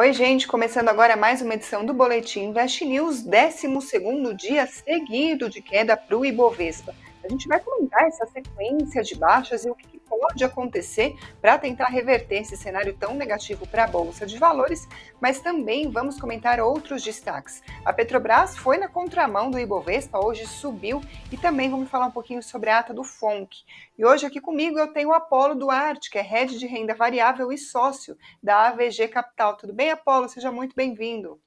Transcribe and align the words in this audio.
Oi, 0.00 0.12
gente, 0.12 0.46
começando 0.46 0.90
agora 0.90 1.16
mais 1.16 1.42
uma 1.42 1.54
edição 1.54 1.84
do 1.84 1.92
Boletim 1.92 2.50
Invest 2.50 2.84
News, 2.84 3.20
12 3.20 4.32
dia 4.36 4.64
seguido 4.64 5.50
de 5.50 5.60
queda 5.60 5.96
para 5.96 6.16
o 6.16 6.24
Ibovespa. 6.24 6.94
A 7.24 7.28
gente 7.28 7.48
vai 7.48 7.58
comentar 7.58 8.06
essa 8.06 8.24
sequência 8.26 9.02
de 9.02 9.16
baixas 9.16 9.64
e 9.64 9.70
o 9.70 9.74
que 9.74 9.97
pode 10.18 10.42
acontecer 10.42 11.16
para 11.40 11.56
tentar 11.56 11.86
reverter 11.86 12.40
esse 12.40 12.56
cenário 12.56 12.92
tão 12.94 13.14
negativo 13.14 13.66
para 13.68 13.84
a 13.84 13.86
Bolsa 13.86 14.26
de 14.26 14.36
Valores, 14.36 14.88
mas 15.20 15.40
também 15.40 15.88
vamos 15.88 16.20
comentar 16.20 16.58
outros 16.60 17.02
destaques. 17.04 17.62
A 17.84 17.92
Petrobras 17.92 18.56
foi 18.56 18.78
na 18.78 18.88
contramão 18.88 19.48
do 19.48 19.58
Ibovespa, 19.58 20.18
hoje 20.18 20.44
subiu, 20.44 21.00
e 21.30 21.36
também 21.36 21.70
vamos 21.70 21.88
falar 21.88 22.06
um 22.06 22.10
pouquinho 22.10 22.42
sobre 22.42 22.68
a 22.68 22.80
ata 22.80 22.92
do 22.92 23.04
FONC. 23.04 23.64
E 23.96 24.04
hoje 24.04 24.26
aqui 24.26 24.40
comigo 24.40 24.78
eu 24.78 24.92
tenho 24.92 25.10
o 25.10 25.14
Apolo 25.14 25.54
Duarte, 25.54 26.10
que 26.10 26.18
é 26.18 26.22
head 26.22 26.58
de 26.58 26.66
renda 26.66 26.94
variável 26.94 27.52
e 27.52 27.58
sócio 27.58 28.16
da 28.42 28.68
AVG 28.68 29.08
Capital. 29.08 29.56
Tudo 29.56 29.72
bem, 29.72 29.90
Apolo? 29.90 30.28
Seja 30.28 30.50
muito 30.50 30.74
bem-vindo. 30.74 31.40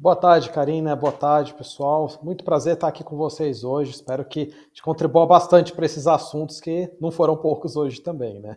Boa 0.00 0.14
tarde, 0.14 0.48
Karina. 0.50 0.94
Boa 0.94 1.10
tarde, 1.12 1.52
pessoal. 1.54 2.08
Muito 2.22 2.44
prazer 2.44 2.74
estar 2.74 2.86
aqui 2.86 3.02
com 3.02 3.16
vocês 3.16 3.64
hoje. 3.64 3.90
Espero 3.90 4.24
que 4.24 4.46
te 4.72 4.80
contribua 4.80 5.26
bastante 5.26 5.72
para 5.72 5.84
esses 5.84 6.06
assuntos 6.06 6.60
que 6.60 6.88
não 7.00 7.10
foram 7.10 7.36
poucos 7.36 7.74
hoje 7.74 8.00
também, 8.00 8.40
né? 8.40 8.56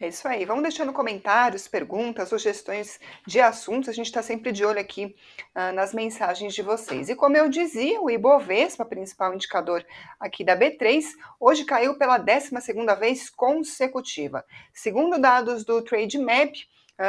É 0.00 0.08
isso 0.08 0.26
aí. 0.26 0.44
Vamos 0.44 0.64
deixando 0.64 0.92
comentários, 0.92 1.68
perguntas, 1.68 2.28
sugestões 2.28 2.98
de 3.24 3.38
assuntos. 3.38 3.88
A 3.88 3.92
gente 3.92 4.06
está 4.06 4.20
sempre 4.20 4.50
de 4.50 4.64
olho 4.64 4.80
aqui 4.80 5.14
uh, 5.54 5.72
nas 5.72 5.94
mensagens 5.94 6.54
de 6.54 6.62
vocês. 6.62 7.08
E 7.08 7.14
como 7.14 7.36
eu 7.36 7.48
dizia, 7.48 8.00
o 8.00 8.10
Ibovespa, 8.10 8.84
principal 8.84 9.32
indicador 9.32 9.86
aqui 10.18 10.42
da 10.42 10.58
B3, 10.58 11.04
hoje 11.38 11.64
caiu 11.64 11.96
pela 11.96 12.18
12 12.18 12.60
segunda 12.62 12.96
vez 12.96 13.30
consecutiva. 13.30 14.44
Segundo 14.74 15.20
dados 15.20 15.64
do 15.64 15.80
Trade 15.82 16.18
Map, 16.18 16.52
ah, 16.52 16.58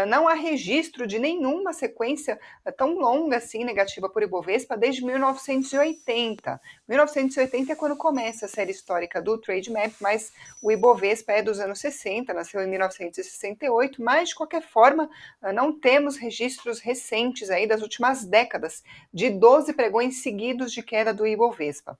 não 0.08 0.28
há 0.28 0.34
registro 0.34 1.08
de 1.08 1.18
nenhuma 1.18 1.73
sequência 1.73 2.40
ah, 2.64 2.72
tão 2.72 2.94
longa 2.94 3.38
assim 3.38 3.64
negativa 3.64 4.08
por 4.08 4.22
Ibovespa 4.22 4.78
desde 4.78 5.04
1980. 5.04 6.62
1980 6.88 7.73
é 7.73 7.76
quando 7.76 7.95
começa 7.95 8.45
a 8.45 8.50
série 8.50 8.72
histórica 8.72 9.20
do 9.20 9.38
Trade 9.38 9.72
Map, 9.72 9.92
mas 10.00 10.32
o 10.62 10.72
Ibovespa 10.72 11.32
é 11.32 11.42
dos 11.42 11.60
anos 11.60 11.80
60, 11.80 12.32
nasceu 12.34 12.62
em 12.62 12.67
1968, 12.67 14.02
mas 14.02 14.30
de 14.30 14.36
qualquer 14.36 14.62
forma 14.62 15.10
ah, 15.42 15.52
não 15.52 15.78
temos 15.78 16.17
registros 16.17 16.80
recentes 16.80 17.50
aí 17.50 17.66
das 17.66 17.82
últimas 17.82 18.23
décadas 18.23 18.84
de 19.12 19.32
12 19.32 19.73
pregões 19.73 20.22
seguidos 20.22 20.72
de 20.72 20.84
queda 20.84 21.12
do 21.12 21.26
Ibovespa. 21.26 21.98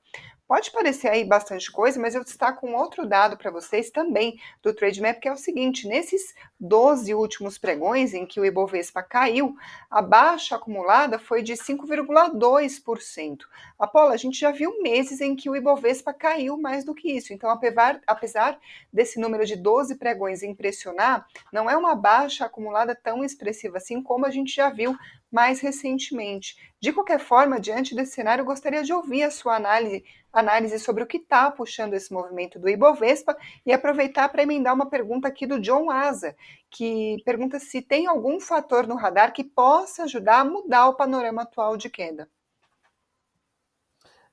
Pode 0.50 0.72
parecer 0.72 1.10
aí 1.10 1.24
bastante 1.24 1.72
coisa, 1.72 2.00
mas 2.00 2.16
eu 2.16 2.24
destaco 2.24 2.66
um 2.66 2.76
outro 2.76 3.06
dado 3.06 3.38
para 3.38 3.52
vocês 3.52 3.92
também 3.92 4.42
do 4.64 4.74
TradeMap, 4.74 5.20
que 5.20 5.28
é 5.28 5.32
o 5.32 5.38
seguinte: 5.38 5.88
nesses 5.88 6.34
12 6.60 7.14
últimos 7.14 7.60
pregões 7.60 8.16
em 8.16 8.26
que 8.26 8.40
o 8.40 8.46
Ibovespa 8.46 9.04
caiu, 9.04 9.56
a 9.92 10.02
baixa 10.02 10.56
acumulada 10.56 11.20
foi 11.20 11.44
de 11.44 11.54
5,2%. 11.54 13.42
Apolo, 13.78 14.10
a 14.10 14.18
gente 14.18 14.40
já 14.40 14.50
viu 14.50 14.82
meses 14.82 15.22
em 15.22 15.36
que 15.36 15.52
o 15.52 15.56
Ibovespa 15.56 16.12
caiu 16.16 16.58
mais 16.58 16.84
do 16.84 16.96
que 16.96 17.12
isso. 17.12 17.32
Então, 17.32 17.48
apesar, 17.52 18.60
desse 18.92 19.20
número 19.20 19.46
de 19.46 19.56
12 19.56 19.98
pregões 19.98 20.42
impressionar, 20.42 21.28
não 21.54 21.70
é 21.70 21.78
uma 21.78 21.94
baixa 21.94 22.46
acumulada 22.46 22.96
tão 22.96 23.24
expressiva 23.24 23.78
assim 23.78 24.02
como 24.02 24.26
a 24.26 24.32
gente 24.32 24.56
já 24.56 24.72
viu 24.72 24.98
mais 25.32 25.60
recentemente. 25.60 26.58
De 26.80 26.92
qualquer 26.92 27.20
forma, 27.20 27.60
diante 27.60 27.94
desse 27.94 28.14
cenário, 28.14 28.42
eu 28.42 28.46
gostaria 28.46 28.84
de 28.84 28.92
ouvir 28.92 29.24
a 29.24 29.32
sua 29.32 29.56
análise, 29.56 30.04
análise 30.32 30.80
sobre 30.80 31.04
o 31.04 31.08
que 31.08 31.18
está 31.18 31.50
puxando 31.52 31.94
esse 31.94 32.14
movimento 32.14 32.60
do 32.60 32.70
Ibovespa 32.70 33.36
e 33.66 33.74
aproveitar 33.74 34.30
para 34.30 34.44
emendar 34.44 34.74
uma 34.74 34.90
pergunta 34.90 35.28
aqui 35.28 35.46
do 35.46 35.60
John 35.60 35.90
Asa, 35.90 36.36
que 36.70 37.18
pergunta 37.26 37.60
se 37.60 37.82
tem 37.82 38.08
algum 38.08 38.40
fator 38.40 38.88
no 38.88 38.96
radar 38.96 39.34
que 39.34 39.44
possa 39.44 40.04
ajudar 40.04 40.40
a 40.42 40.46
mudar 40.46 40.88
o 40.88 40.96
panorama 40.96 41.42
atual 41.42 41.76
de 41.78 41.90
queda. 41.90 42.30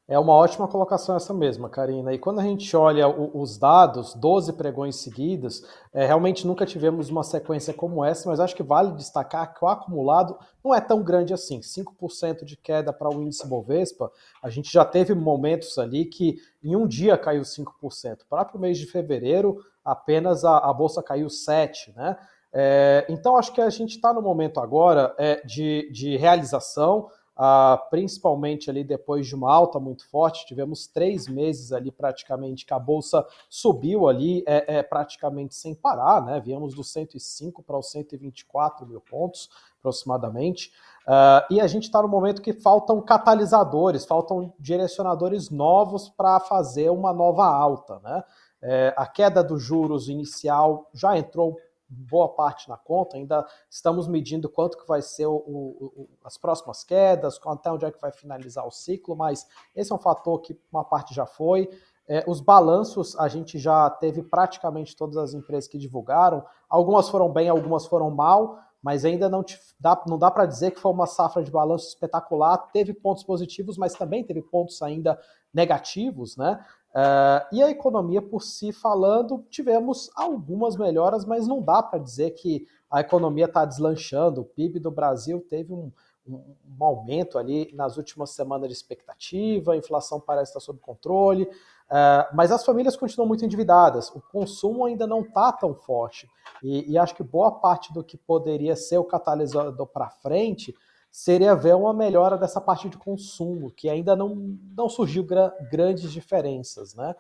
É 0.09 0.17
uma 0.21 0.35
ótima 0.35 0.69
colocação 0.69 1.17
essa 1.17 1.35
mesma, 1.35 1.69
Karina. 1.69 2.13
E 2.13 2.19
quando 2.19 2.39
a 2.39 2.43
gente 2.45 2.77
olha 2.77 3.09
o, 3.09 3.41
os 3.41 3.59
dados, 3.59 4.15
12 4.15 4.53
pregões 4.53 4.95
seguidos, 4.97 5.65
é, 5.93 6.07
realmente 6.07 6.47
nunca 6.47 6.65
tivemos 6.65 7.11
uma 7.11 7.25
sequência 7.25 7.75
como 7.75 8.05
essa, 8.05 8.29
mas 8.29 8.39
acho 8.39 8.55
que 8.55 8.63
vale 8.63 8.93
destacar 8.93 9.53
que 9.53 9.65
o 9.65 9.67
acumulado 9.69 10.39
não 10.65 10.73
é 10.73 10.81
tão 10.81 11.03
grande 11.03 11.35
assim. 11.35 11.59
5% 11.59 12.45
de 12.45 12.57
queda 12.57 12.93
para 12.93 13.11
o 13.11 13.21
índice 13.21 13.49
Bovespa, 13.49 14.13
a 14.41 14.49
gente 14.49 14.73
já 14.73 14.85
teve 14.85 15.13
momentos 15.13 15.77
ali 15.77 16.05
que 16.05 16.37
em 16.63 16.77
um 16.77 16.87
dia 16.87 17.19
caiu 17.19 17.43
5%. 17.43 18.23
O 18.23 18.27
próprio 18.29 18.61
mês 18.61 18.79
de 18.79 18.87
fevereiro, 18.87 19.59
apenas 19.85 20.45
a, 20.45 20.59
a 20.59 20.73
Bolsa 20.73 21.03
caiu 21.03 21.27
7%, 21.27 21.95
né? 21.97 22.17
É, 22.59 23.05
então 23.11 23.37
acho 23.37 23.53
que 23.53 23.61
a 23.61 23.69
gente 23.69 23.97
está 23.97 24.15
no 24.15 24.23
momento 24.23 24.61
agora 24.61 25.15
é, 25.19 25.45
de, 25.45 25.91
de 25.93 26.17
realização, 26.17 27.11
ah, 27.37 27.87
principalmente 27.91 28.71
ali 28.71 28.83
depois 28.83 29.27
de 29.27 29.35
uma 29.35 29.53
alta 29.53 29.79
muito 29.79 30.09
forte, 30.09 30.47
tivemos 30.47 30.87
três 30.87 31.29
meses 31.29 31.71
ali 31.71 31.91
praticamente 31.91 32.65
que 32.65 32.73
a 32.73 32.79
bolsa 32.79 33.27
subiu 33.51 34.09
ali 34.09 34.43
é, 34.47 34.79
é 34.79 34.83
praticamente 34.83 35.55
sem 35.55 35.75
parar, 35.75 36.25
né? 36.25 36.41
Viemos 36.41 36.75
dos 36.75 36.91
105 36.93 37.63
para 37.63 37.77
os 37.77 37.91
124 37.91 38.87
mil 38.87 39.03
pontos 39.03 39.51
aproximadamente. 39.79 40.73
Uh, 41.07 41.55
e 41.55 41.61
a 41.61 41.67
gente 41.67 41.85
está 41.85 42.01
no 42.01 42.09
momento 42.09 42.41
que 42.41 42.53
faltam 42.53 43.01
catalisadores, 43.03 44.05
faltam 44.05 44.53
direcionadores 44.59 45.51
novos 45.51 46.09
para 46.09 46.41
fazer 46.41 46.91
uma 46.91 47.13
nova 47.13 47.45
alta, 47.47 48.01
né? 48.03 48.25
É, 48.63 48.95
a 48.97 49.07
queda 49.07 49.45
dos 49.45 49.63
juros 49.63 50.09
inicial 50.09 50.89
já 50.93 51.17
entrou 51.17 51.57
boa 51.89 52.29
parte 52.29 52.69
na 52.69 52.77
conta, 52.77 53.17
ainda 53.17 53.47
estamos 53.71 54.09
medindo 54.09 54.49
quanto 54.49 54.77
que 54.77 54.87
vai 54.87 55.03
ser 55.03 55.27
o, 55.27 55.37
o, 55.37 56.09
as 56.25 56.37
próximas 56.37 56.83
quedas, 56.83 57.41
até 57.45 57.71
onde 57.71 57.85
é 57.85 57.91
que 57.91 58.01
vai 58.01 58.13
finalizar 58.13 58.67
o 58.67 58.71
ciclo, 58.71 59.17
mas 59.17 59.47
esse 59.75 59.93
é 59.93 59.95
um 59.95 59.99
fator 59.99 60.41
que 60.41 60.59
uma 60.71 60.85
parte 60.85 61.15
já 61.15 61.27
foi. 61.27 61.69
É, 62.09 62.25
os 62.29 62.41
balanços 62.41 63.19
a 63.19 63.27
gente 63.29 63.59
já 63.59 63.91
teve 63.91 64.23
praticamente 64.23 64.97
todas 64.97 65.17
as 65.17 65.35
empresas 65.35 65.69
que 65.69 65.79
divulgaram, 65.79 66.45
algumas 66.69 67.09
foram 67.09 67.33
bem, 67.33 67.49
algumas 67.49 67.87
foram 67.87 68.11
mal, 68.11 68.59
mas 68.87 69.05
ainda 69.05 69.29
não, 69.29 69.45
dá, 69.81 70.01
não 70.07 70.17
dá 70.17 70.31
para 70.31 70.47
dizer 70.47 70.71
que 70.71 70.81
foi 70.81 70.93
uma 70.93 71.09
safra 71.09 71.43
de 71.43 71.51
balanço 71.51 71.89
espetacular. 71.89 72.57
Teve 72.73 72.95
pontos 72.95 73.25
positivos, 73.25 73.77
mas 73.77 73.95
também 73.95 74.23
teve 74.23 74.41
pontos 74.43 74.81
ainda 74.81 75.19
negativos, 75.53 76.37
né? 76.37 76.65
Uh, 76.97 77.45
e 77.53 77.63
a 77.63 77.69
economia 77.69 78.23
por 78.23 78.43
si 78.43 78.73
falando, 78.73 79.45
tivemos 79.51 80.11
algumas 80.17 80.79
melhoras, 80.79 81.27
mas 81.27 81.47
não 81.47 81.61
dá 81.61 81.83
para 81.83 81.99
dizer 81.99 82.31
que 82.31 82.67
a 82.91 83.03
economia 83.03 83.45
está 83.45 83.67
deslanchando. 83.67 84.41
O 84.41 84.45
PIB 84.47 84.81
do 84.81 84.91
Brasil 84.91 85.45
teve 85.47 85.75
um, 85.75 85.93
um, 86.27 86.37
um, 86.37 86.85
aumento 86.85 87.37
ali 87.39 87.71
nas 87.75 87.99
últimas 87.99 88.31
semanas 88.31 88.71
de 88.71 88.75
expectativa, 88.75 89.75
a 89.75 89.77
inflação 89.77 90.19
parece 90.19 90.53
estar 90.53 90.61
sob 90.61 90.81
controle, 90.81 91.43
uh, 91.43 92.35
mas 92.35 92.51
as 92.51 92.65
famílias 92.65 92.97
continuam 92.97 93.29
muito 93.29 93.45
endividadas, 93.45 94.09
o 94.13 94.23
consumo 94.33 94.87
ainda 94.87 95.07
não 95.07 95.21
está 95.21 95.53
tão 95.53 95.75
forte. 95.75 96.27
E, 96.63 96.93
e 96.93 96.97
acho 96.97 97.15
que 97.15 97.23
boa 97.23 97.53
parte 97.53 97.93
do 97.93 98.03
que 98.03 98.17
poderia 98.17 98.75
ser 98.75 98.97
o 98.97 99.05
catalisador 99.05 99.87
para 99.87 100.09
frente 100.09 100.75
seria 101.17 101.57
ver 101.57 101.75
uma 101.75 101.95
melhora 101.95 102.37
dessa 102.37 102.61
parte 102.61 102.91
de 102.91 102.99
consumo, 102.99 103.71
que 103.71 103.89
ainda 103.89 104.15
não, 104.15 104.55
não 104.77 104.87
surgiu 104.87 105.25
gra 105.25 105.51
grandes 105.71 106.13
diferenças. 106.13 106.95
Né? 106.95 107.15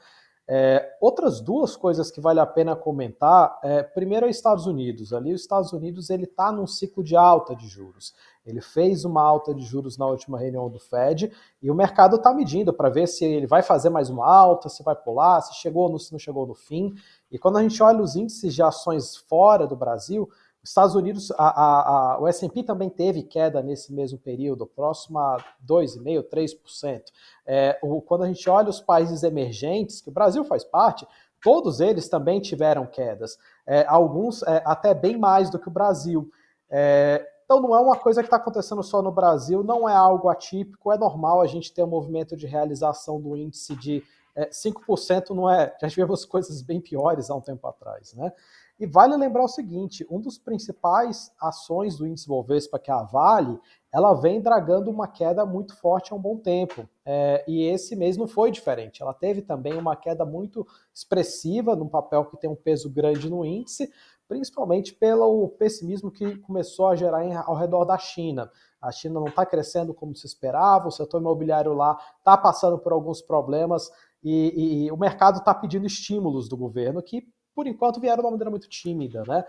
É, 0.46 0.96
outras 1.00 1.40
duas 1.40 1.74
coisas 1.78 2.10
que 2.10 2.20
vale 2.20 2.38
a 2.38 2.44
pena 2.44 2.76
comentar, 2.76 3.58
é, 3.64 3.82
primeiro 3.82 4.26
é 4.26 4.28
os 4.28 4.36
Estados 4.36 4.66
Unidos. 4.66 5.14
Ali 5.14 5.32
os 5.32 5.40
Estados 5.40 5.72
Unidos 5.72 6.10
ele 6.10 6.24
está 6.24 6.52
num 6.52 6.66
ciclo 6.66 7.02
de 7.02 7.16
alta 7.16 7.56
de 7.56 7.66
juros. 7.66 8.14
Ele 8.44 8.60
fez 8.60 9.06
uma 9.06 9.22
alta 9.22 9.54
de 9.54 9.64
juros 9.64 9.96
na 9.96 10.06
última 10.06 10.38
reunião 10.38 10.68
do 10.68 10.78
Fed 10.78 11.32
e 11.62 11.70
o 11.70 11.74
mercado 11.74 12.16
está 12.16 12.34
medindo 12.34 12.74
para 12.74 12.90
ver 12.90 13.06
se 13.06 13.24
ele 13.24 13.46
vai 13.46 13.62
fazer 13.62 13.88
mais 13.88 14.10
uma 14.10 14.30
alta, 14.30 14.68
se 14.68 14.82
vai 14.82 14.94
pular, 14.94 15.40
se 15.40 15.54
chegou 15.54 15.88
no, 15.88 15.98
se 15.98 16.12
não 16.12 16.18
chegou 16.18 16.46
no 16.46 16.54
fim. 16.54 16.92
E 17.32 17.38
quando 17.38 17.56
a 17.56 17.62
gente 17.62 17.82
olha 17.82 18.02
os 18.02 18.14
índices 18.14 18.54
de 18.54 18.62
ações 18.62 19.16
fora 19.16 19.66
do 19.66 19.74
Brasil, 19.74 20.28
Estados 20.68 20.94
Unidos, 20.96 21.30
a, 21.32 21.46
a, 21.46 22.14
a, 22.14 22.20
o 22.20 22.26
S&P 22.26 22.62
também 22.64 22.90
teve 22.90 23.22
queda 23.22 23.62
nesse 23.62 23.92
mesmo 23.92 24.18
período, 24.18 24.66
próximo 24.66 25.18
a 25.18 25.36
2,5%, 25.66 26.28
3%. 26.28 27.02
É, 27.46 27.78
o, 27.82 28.02
quando 28.02 28.24
a 28.24 28.26
gente 28.26 28.48
olha 28.50 28.68
os 28.68 28.80
países 28.80 29.22
emergentes, 29.22 30.00
que 30.00 30.08
o 30.08 30.12
Brasil 30.12 30.44
faz 30.44 30.64
parte, 30.64 31.06
todos 31.40 31.80
eles 31.80 32.08
também 32.08 32.40
tiveram 32.40 32.84
quedas, 32.84 33.38
é, 33.64 33.86
alguns 33.86 34.42
é, 34.42 34.60
até 34.64 34.92
bem 34.92 35.16
mais 35.16 35.50
do 35.50 35.58
que 35.58 35.68
o 35.68 35.70
Brasil. 35.70 36.28
É, 36.68 37.24
então 37.44 37.60
não 37.60 37.74
é 37.76 37.78
uma 37.78 37.96
coisa 37.96 38.20
que 38.20 38.26
está 38.26 38.36
acontecendo 38.36 38.82
só 38.82 39.00
no 39.00 39.12
Brasil, 39.12 39.62
não 39.62 39.88
é 39.88 39.94
algo 39.94 40.28
atípico, 40.28 40.90
é 40.90 40.98
normal 40.98 41.40
a 41.40 41.46
gente 41.46 41.72
ter 41.72 41.84
um 41.84 41.88
movimento 41.88 42.36
de 42.36 42.44
realização 42.44 43.20
do 43.20 43.36
índice 43.36 43.76
de 43.76 44.02
é, 44.34 44.50
5%, 44.50 45.30
não 45.30 45.48
é, 45.48 45.72
já 45.80 45.88
tivemos 45.88 46.24
coisas 46.24 46.60
bem 46.60 46.80
piores 46.80 47.30
há 47.30 47.36
um 47.36 47.40
tempo 47.40 47.66
atrás, 47.68 48.12
né? 48.14 48.32
E 48.78 48.86
vale 48.86 49.16
lembrar 49.16 49.44
o 49.44 49.48
seguinte: 49.48 50.06
um 50.10 50.20
dos 50.20 50.38
principais 50.38 51.32
ações 51.40 51.96
do 51.96 52.06
índice 52.06 52.28
Bovespa, 52.28 52.78
que 52.78 52.90
é 52.90 52.94
a 52.94 53.02
Vale, 53.02 53.58
ela 53.92 54.12
vem 54.12 54.40
dragando 54.40 54.90
uma 54.90 55.08
queda 55.08 55.46
muito 55.46 55.74
forte 55.76 56.12
há 56.12 56.16
um 56.16 56.20
bom 56.20 56.36
tempo. 56.36 56.86
É, 57.04 57.42
e 57.48 57.62
esse 57.64 57.96
mês 57.96 58.16
não 58.16 58.28
foi 58.28 58.50
diferente. 58.50 59.02
Ela 59.02 59.14
teve 59.14 59.40
também 59.40 59.74
uma 59.74 59.96
queda 59.96 60.24
muito 60.24 60.66
expressiva 60.92 61.74
num 61.74 61.88
papel 61.88 62.26
que 62.26 62.36
tem 62.36 62.50
um 62.50 62.56
peso 62.56 62.90
grande 62.90 63.30
no 63.30 63.44
índice, 63.44 63.90
principalmente 64.28 64.92
pelo 64.92 65.48
pessimismo 65.50 66.10
que 66.10 66.36
começou 66.38 66.88
a 66.88 66.96
gerar 66.96 67.24
em, 67.24 67.34
ao 67.34 67.54
redor 67.54 67.86
da 67.86 67.96
China. 67.96 68.50
A 68.82 68.92
China 68.92 69.18
não 69.18 69.28
está 69.28 69.46
crescendo 69.46 69.94
como 69.94 70.14
se 70.14 70.26
esperava, 70.26 70.88
o 70.88 70.92
setor 70.92 71.20
imobiliário 71.20 71.72
lá 71.72 71.98
está 72.18 72.36
passando 72.36 72.78
por 72.78 72.92
alguns 72.92 73.22
problemas 73.22 73.90
e, 74.22 74.52
e, 74.54 74.84
e 74.84 74.92
o 74.92 74.96
mercado 74.96 75.38
está 75.38 75.54
pedindo 75.54 75.86
estímulos 75.86 76.48
do 76.48 76.56
governo 76.56 77.02
que, 77.02 77.26
por 77.56 77.66
enquanto, 77.66 77.98
vieram 77.98 78.18
de 78.18 78.26
uma 78.26 78.32
maneira 78.32 78.50
muito 78.50 78.68
tímida, 78.68 79.24
né? 79.26 79.44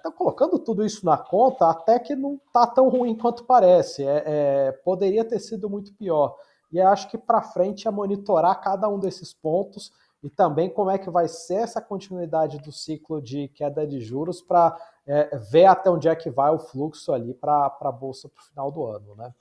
Então, 0.00 0.10
colocando 0.10 0.58
tudo 0.58 0.84
isso 0.84 1.06
na 1.06 1.16
conta, 1.16 1.70
até 1.70 1.96
que 1.96 2.16
não 2.16 2.34
está 2.34 2.66
tão 2.66 2.88
ruim 2.88 3.16
quanto 3.16 3.44
parece. 3.44 4.04
É, 4.04 4.24
é, 4.26 4.72
poderia 4.72 5.24
ter 5.24 5.38
sido 5.38 5.70
muito 5.70 5.94
pior. 5.94 6.36
E 6.72 6.80
acho 6.80 7.08
que 7.08 7.16
para 7.16 7.40
frente 7.42 7.86
é 7.86 7.90
monitorar 7.92 8.60
cada 8.60 8.88
um 8.88 8.98
desses 8.98 9.32
pontos 9.32 9.92
e 10.22 10.28
também 10.28 10.68
como 10.68 10.90
é 10.90 10.98
que 10.98 11.10
vai 11.10 11.28
ser 11.28 11.56
essa 11.56 11.80
continuidade 11.80 12.58
do 12.58 12.72
ciclo 12.72 13.20
de 13.20 13.48
queda 13.48 13.86
de 13.86 14.00
juros 14.00 14.40
para 14.40 14.76
é, 15.06 15.36
ver 15.36 15.66
até 15.66 15.90
onde 15.90 16.08
é 16.08 16.16
que 16.16 16.30
vai 16.30 16.50
o 16.52 16.58
fluxo 16.58 17.12
ali 17.12 17.34
para 17.34 17.66
a 17.80 17.92
Bolsa 17.92 18.28
para 18.28 18.40
o 18.40 18.46
final 18.46 18.70
do 18.70 18.84
ano. 18.84 19.14
Né? 19.14 19.32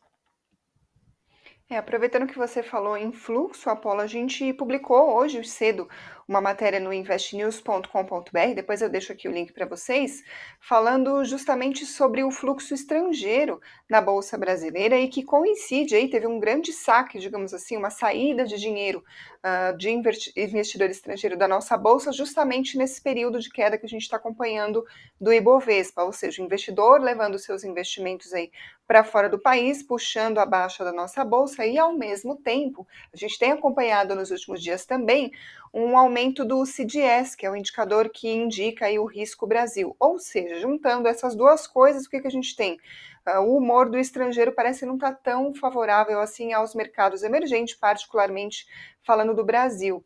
É, 1.69 1.77
aproveitando 1.77 2.27
que 2.27 2.37
você 2.37 2.61
falou 2.61 2.97
em 2.97 3.13
fluxo, 3.13 3.69
Apolo, 3.69 4.01
a 4.01 4.07
gente 4.07 4.51
publicou 4.53 5.15
hoje 5.15 5.41
cedo 5.45 5.87
uma 6.31 6.39
matéria 6.39 6.79
no 6.79 6.93
investnews.com.br, 6.93 8.55
depois 8.55 8.81
eu 8.81 8.89
deixo 8.89 9.11
aqui 9.11 9.27
o 9.27 9.31
link 9.31 9.51
para 9.51 9.65
vocês, 9.65 10.23
falando 10.61 11.25
justamente 11.25 11.85
sobre 11.85 12.23
o 12.23 12.31
fluxo 12.31 12.73
estrangeiro 12.73 13.59
na 13.89 13.99
Bolsa 13.99 14.37
Brasileira 14.37 14.97
e 14.97 15.09
que 15.09 15.23
coincide 15.23 15.93
aí, 15.93 16.09
teve 16.09 16.25
um 16.25 16.39
grande 16.39 16.71
saque, 16.71 17.19
digamos 17.19 17.53
assim, 17.53 17.75
uma 17.75 17.89
saída 17.89 18.45
de 18.45 18.57
dinheiro 18.57 19.03
uh, 19.43 19.77
de 19.77 19.89
investidor 19.89 20.89
estrangeiro 20.89 21.37
da 21.37 21.49
nossa 21.49 21.75
Bolsa, 21.75 22.13
justamente 22.13 22.77
nesse 22.77 23.01
período 23.01 23.37
de 23.37 23.49
queda 23.49 23.77
que 23.77 23.85
a 23.85 23.89
gente 23.89 24.03
está 24.03 24.15
acompanhando 24.15 24.85
do 25.19 25.33
Ibovespa, 25.33 26.01
ou 26.03 26.13
seja, 26.13 26.41
o 26.41 26.45
investidor 26.45 27.01
levando 27.01 27.37
seus 27.37 27.65
investimentos 27.65 28.33
aí 28.33 28.49
para 28.87 29.03
fora 29.03 29.29
do 29.29 29.39
país, 29.39 29.83
puxando 29.83 30.37
a 30.37 30.45
baixa 30.45 30.83
da 30.83 30.93
nossa 30.93 31.25
Bolsa 31.25 31.65
e, 31.65 31.77
ao 31.77 31.93
mesmo 31.93 32.37
tempo, 32.37 32.87
a 33.13 33.17
gente 33.17 33.37
tem 33.37 33.51
acompanhado 33.51 34.15
nos 34.15 34.31
últimos 34.31 34.61
dias 34.61 34.85
também 34.85 35.31
um 35.73 35.97
aumento 35.97 36.43
do 36.43 36.65
CDS, 36.65 37.35
que 37.35 37.45
é 37.45 37.49
o 37.49 37.55
indicador 37.55 38.09
que 38.09 38.29
indica 38.29 38.85
aí 38.85 38.99
o 38.99 39.05
risco 39.05 39.47
Brasil. 39.47 39.95
Ou 39.99 40.19
seja, 40.19 40.59
juntando 40.59 41.07
essas 41.07 41.35
duas 41.35 41.65
coisas, 41.65 42.05
o 42.05 42.09
que, 42.09 42.19
que 42.19 42.27
a 42.27 42.31
gente 42.31 42.55
tem? 42.55 42.77
Uh, 43.27 43.39
o 43.39 43.57
humor 43.57 43.89
do 43.89 43.97
estrangeiro 43.97 44.51
parece 44.51 44.85
não 44.85 44.95
estar 44.95 45.11
tá 45.13 45.19
tão 45.23 45.53
favorável 45.53 46.19
assim 46.19 46.53
aos 46.53 46.75
mercados 46.75 47.23
emergentes, 47.23 47.75
particularmente 47.75 48.65
falando 49.03 49.33
do 49.33 49.45
Brasil. 49.45 50.03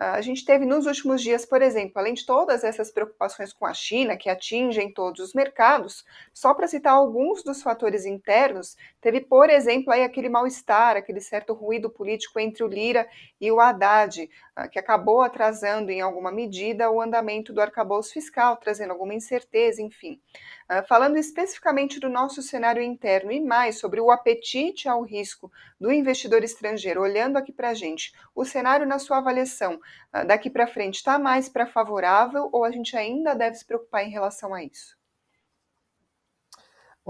A 0.00 0.20
gente 0.20 0.44
teve 0.44 0.64
nos 0.64 0.86
últimos 0.86 1.20
dias, 1.20 1.44
por 1.44 1.60
exemplo, 1.60 1.94
além 1.96 2.14
de 2.14 2.24
todas 2.24 2.62
essas 2.62 2.88
preocupações 2.88 3.52
com 3.52 3.66
a 3.66 3.74
China, 3.74 4.16
que 4.16 4.30
atingem 4.30 4.92
todos 4.92 5.18
os 5.18 5.34
mercados, 5.34 6.04
só 6.32 6.54
para 6.54 6.68
citar 6.68 6.92
alguns 6.92 7.42
dos 7.42 7.60
fatores 7.60 8.06
internos, 8.06 8.76
teve, 9.00 9.20
por 9.20 9.50
exemplo, 9.50 9.92
aí 9.92 10.04
aquele 10.04 10.28
mal-estar, 10.28 10.96
aquele 10.96 11.20
certo 11.20 11.52
ruído 11.52 11.90
político 11.90 12.38
entre 12.38 12.62
o 12.62 12.68
Lira 12.68 13.08
e 13.40 13.50
o 13.50 13.58
Haddad, 13.58 14.30
uh, 14.56 14.70
que 14.70 14.78
acabou 14.78 15.20
atrasando 15.20 15.90
em 15.90 16.00
alguma 16.00 16.30
medida 16.30 16.88
o 16.88 17.00
andamento 17.00 17.52
do 17.52 17.60
arcabouço 17.60 18.12
fiscal, 18.12 18.56
trazendo 18.56 18.92
alguma 18.92 19.14
incerteza, 19.14 19.82
enfim. 19.82 20.20
Uh, 20.70 20.86
falando 20.86 21.16
especificamente 21.16 21.98
do 21.98 22.10
nosso 22.10 22.42
cenário 22.42 22.82
interno 22.82 23.32
e 23.32 23.40
mais 23.40 23.78
sobre 23.78 24.02
o 24.02 24.10
apetite 24.10 24.86
ao 24.86 25.02
risco 25.02 25.50
do 25.80 25.90
investidor 25.90 26.44
estrangeiro, 26.44 27.00
olhando 27.00 27.38
aqui 27.38 27.50
para 27.50 27.70
a 27.70 27.74
gente, 27.74 28.12
o 28.34 28.44
cenário 28.44 28.86
na 28.86 28.98
sua 28.98 29.16
avaliação 29.16 29.76
uh, 29.76 30.26
daqui 30.26 30.50
para 30.50 30.66
frente 30.66 30.96
está 30.96 31.18
mais 31.18 31.48
para 31.48 31.66
favorável 31.66 32.50
ou 32.52 32.64
a 32.64 32.70
gente 32.70 32.96
ainda 32.96 33.34
deve 33.34 33.56
se 33.56 33.64
preocupar 33.64 34.04
em 34.04 34.10
relação 34.10 34.52
a 34.52 34.62
isso? 34.62 34.98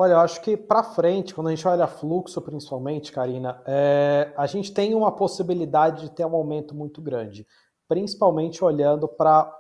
Olha, 0.01 0.13
eu 0.13 0.21
acho 0.21 0.41
que 0.43 0.57
para 0.57 0.85
frente, 0.85 1.35
quando 1.35 1.49
a 1.49 1.51
gente 1.51 1.67
olha 1.67 1.89
fluxo 1.89 2.41
principalmente, 2.41 3.11
Karina, 3.11 3.61
é, 3.67 4.33
a 4.37 4.47
gente 4.47 4.73
tem 4.73 4.95
uma 4.95 5.11
possibilidade 5.11 6.03
de 6.03 6.11
ter 6.13 6.25
um 6.25 6.37
aumento 6.37 6.73
muito 6.73 7.03
grande, 7.03 7.45
principalmente 7.89 8.63
olhando 8.63 9.09
para 9.09 9.53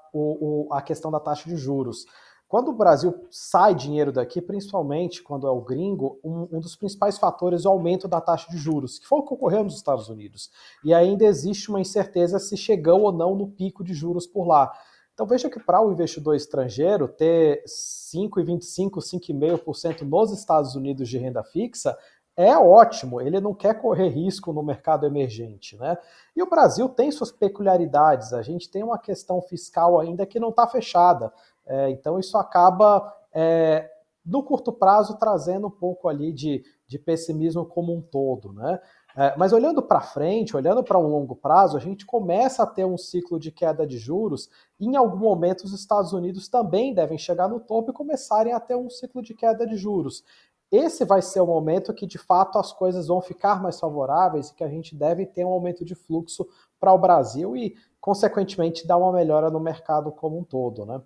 a 0.71 0.81
questão 0.81 1.11
da 1.11 1.19
taxa 1.19 1.49
de 1.49 1.56
juros. 1.56 2.06
Quando 2.49 2.69
o 2.71 2.73
Brasil 2.73 3.15
sai 3.31 3.75
dinheiro 3.75 4.11
daqui, 4.11 4.41
principalmente 4.41 5.23
quando 5.23 5.47
é 5.47 5.50
o 5.50 5.61
gringo, 5.61 6.19
um, 6.25 6.49
um, 6.50 6.61
dos 6.61 6.75
principais 6.75 7.19
fatores 7.19 7.67
é 7.67 7.69
o 7.69 7.73
aumento 7.73 8.09
da 8.09 8.23
taxa 8.23 8.50
de 8.50 8.56
juros, 8.56 8.99
que 8.99 9.06
foi 9.06 9.19
o 9.19 9.23
que 9.23 9.35
ocorreu 9.35 9.62
nos 9.62 9.77
Estados 9.77 10.09
Unidos. 10.09 10.50
E 10.83 10.95
ainda 10.95 11.27
existe 11.27 11.69
uma 11.69 11.79
incerteza 11.79 12.39
se 12.39 12.56
chegou 12.56 13.03
ou 13.03 13.12
não 13.12 13.37
no 13.37 13.49
pico 13.49 13.85
de 13.85 13.93
juros 13.93 14.27
por 14.27 14.47
lá. 14.47 14.73
Então 15.12 15.27
veja 15.27 15.50
que 15.50 15.61
para 15.61 15.83
o 15.83 15.93
investidor 15.93 16.37
estrangeiro 16.37 17.06
ter 17.06 17.62
5,25%, 17.67 18.93
5,5% 18.95 20.03
nos 20.03 20.33
Estados 20.33 20.75
Unidos 20.75 21.06
de 21.06 21.19
renda 21.19 21.45
fixa 21.45 21.99
é 22.38 22.56
ótimo, 22.56 23.20
ele 23.20 23.40
não 23.40 23.52
quer 23.52 23.75
correr 23.81 24.11
risco 24.11 24.52
no 24.52 24.62
mercado 24.62 25.05
emergente. 25.05 25.76
Né? 25.76 25.99
E 26.37 26.40
o 26.40 26.49
Brasil 26.49 26.88
tem 26.88 27.11
suas 27.11 27.32
peculiaridades, 27.32 28.32
a 28.32 28.43
gente 28.43 28.70
tem 28.70 28.85
uma 28.85 28.96
questão 28.96 29.43
fiscal 29.43 29.99
ainda 29.99 30.25
que 30.25 30.38
não 30.38 30.50
está 30.50 30.64
fechada. 30.69 31.32
É, 31.67 31.90
então 31.90 32.17
isso 32.17 32.38
acaba, 32.38 33.12
é, 33.35 33.90
no 34.25 34.44
curto 34.44 34.73
prazo, 34.73 35.19
trazendo 35.19 35.67
um 35.67 35.70
pouco 35.70 36.08
ali 36.08 36.32
de, 36.32 36.62
de 36.87 36.96
pessimismo 36.96 37.67
como 37.67 37.93
um 37.93 38.00
todo. 38.00 38.52
Né? 38.52 38.79
É, 39.17 39.35
mas 39.37 39.52
olhando 39.52 39.82
para 39.82 40.00
frente, 40.00 40.56
olhando 40.56 40.85
para 40.85 40.96
um 40.96 41.08
longo 41.08 41.35
prazo, 41.35 41.76
a 41.76 41.81
gente 41.81 42.06
começa 42.06 42.62
a 42.62 42.67
ter 42.67 42.85
um 42.85 42.96
ciclo 42.96 43.40
de 43.40 43.50
queda 43.50 43.85
de 43.85 43.99
juros. 43.99 44.49
Em 44.79 44.94
algum 44.94 45.19
momento, 45.19 45.64
os 45.64 45.73
Estados 45.73 46.12
Unidos 46.12 46.46
também 46.46 46.94
devem 46.94 47.19
chegar 47.19 47.49
no 47.49 47.58
topo 47.58 47.90
e 47.90 47.94
começarem 47.94 48.52
a 48.52 48.61
ter 48.61 48.76
um 48.76 48.88
ciclo 48.88 49.20
de 49.20 49.35
queda 49.35 49.67
de 49.67 49.76
juros. 49.76 50.23
Esse 50.70 51.05
vai 51.05 51.23
ser 51.23 51.41
o 51.41 51.47
momento 51.47 51.94
que, 51.94 52.06
de 52.06 52.19
fato, 52.19 52.59
as 52.59 52.73
coisas 52.73 53.06
vão 53.06 53.23
ficar 53.23 53.62
mais 53.62 53.81
favoráveis 53.81 54.49
e 54.49 54.55
que 54.55 54.62
a 54.62 54.69
gente 54.69 54.94
deve 54.94 55.25
ter 55.25 55.44
um 55.44 55.49
aumento 55.49 55.85
de 55.85 55.94
fluxo 55.94 56.47
para 56.79 56.93
o 56.93 56.99
Brasil 56.99 57.56
e, 57.56 57.75
consequentemente, 58.00 58.87
dar 58.87 58.99
uma 58.99 59.12
melhora 59.12 59.50
no 59.50 59.61
mercado 59.61 60.12
como 60.12 60.38
um 60.38 60.44
todo. 60.44 60.85
Né? 60.85 61.00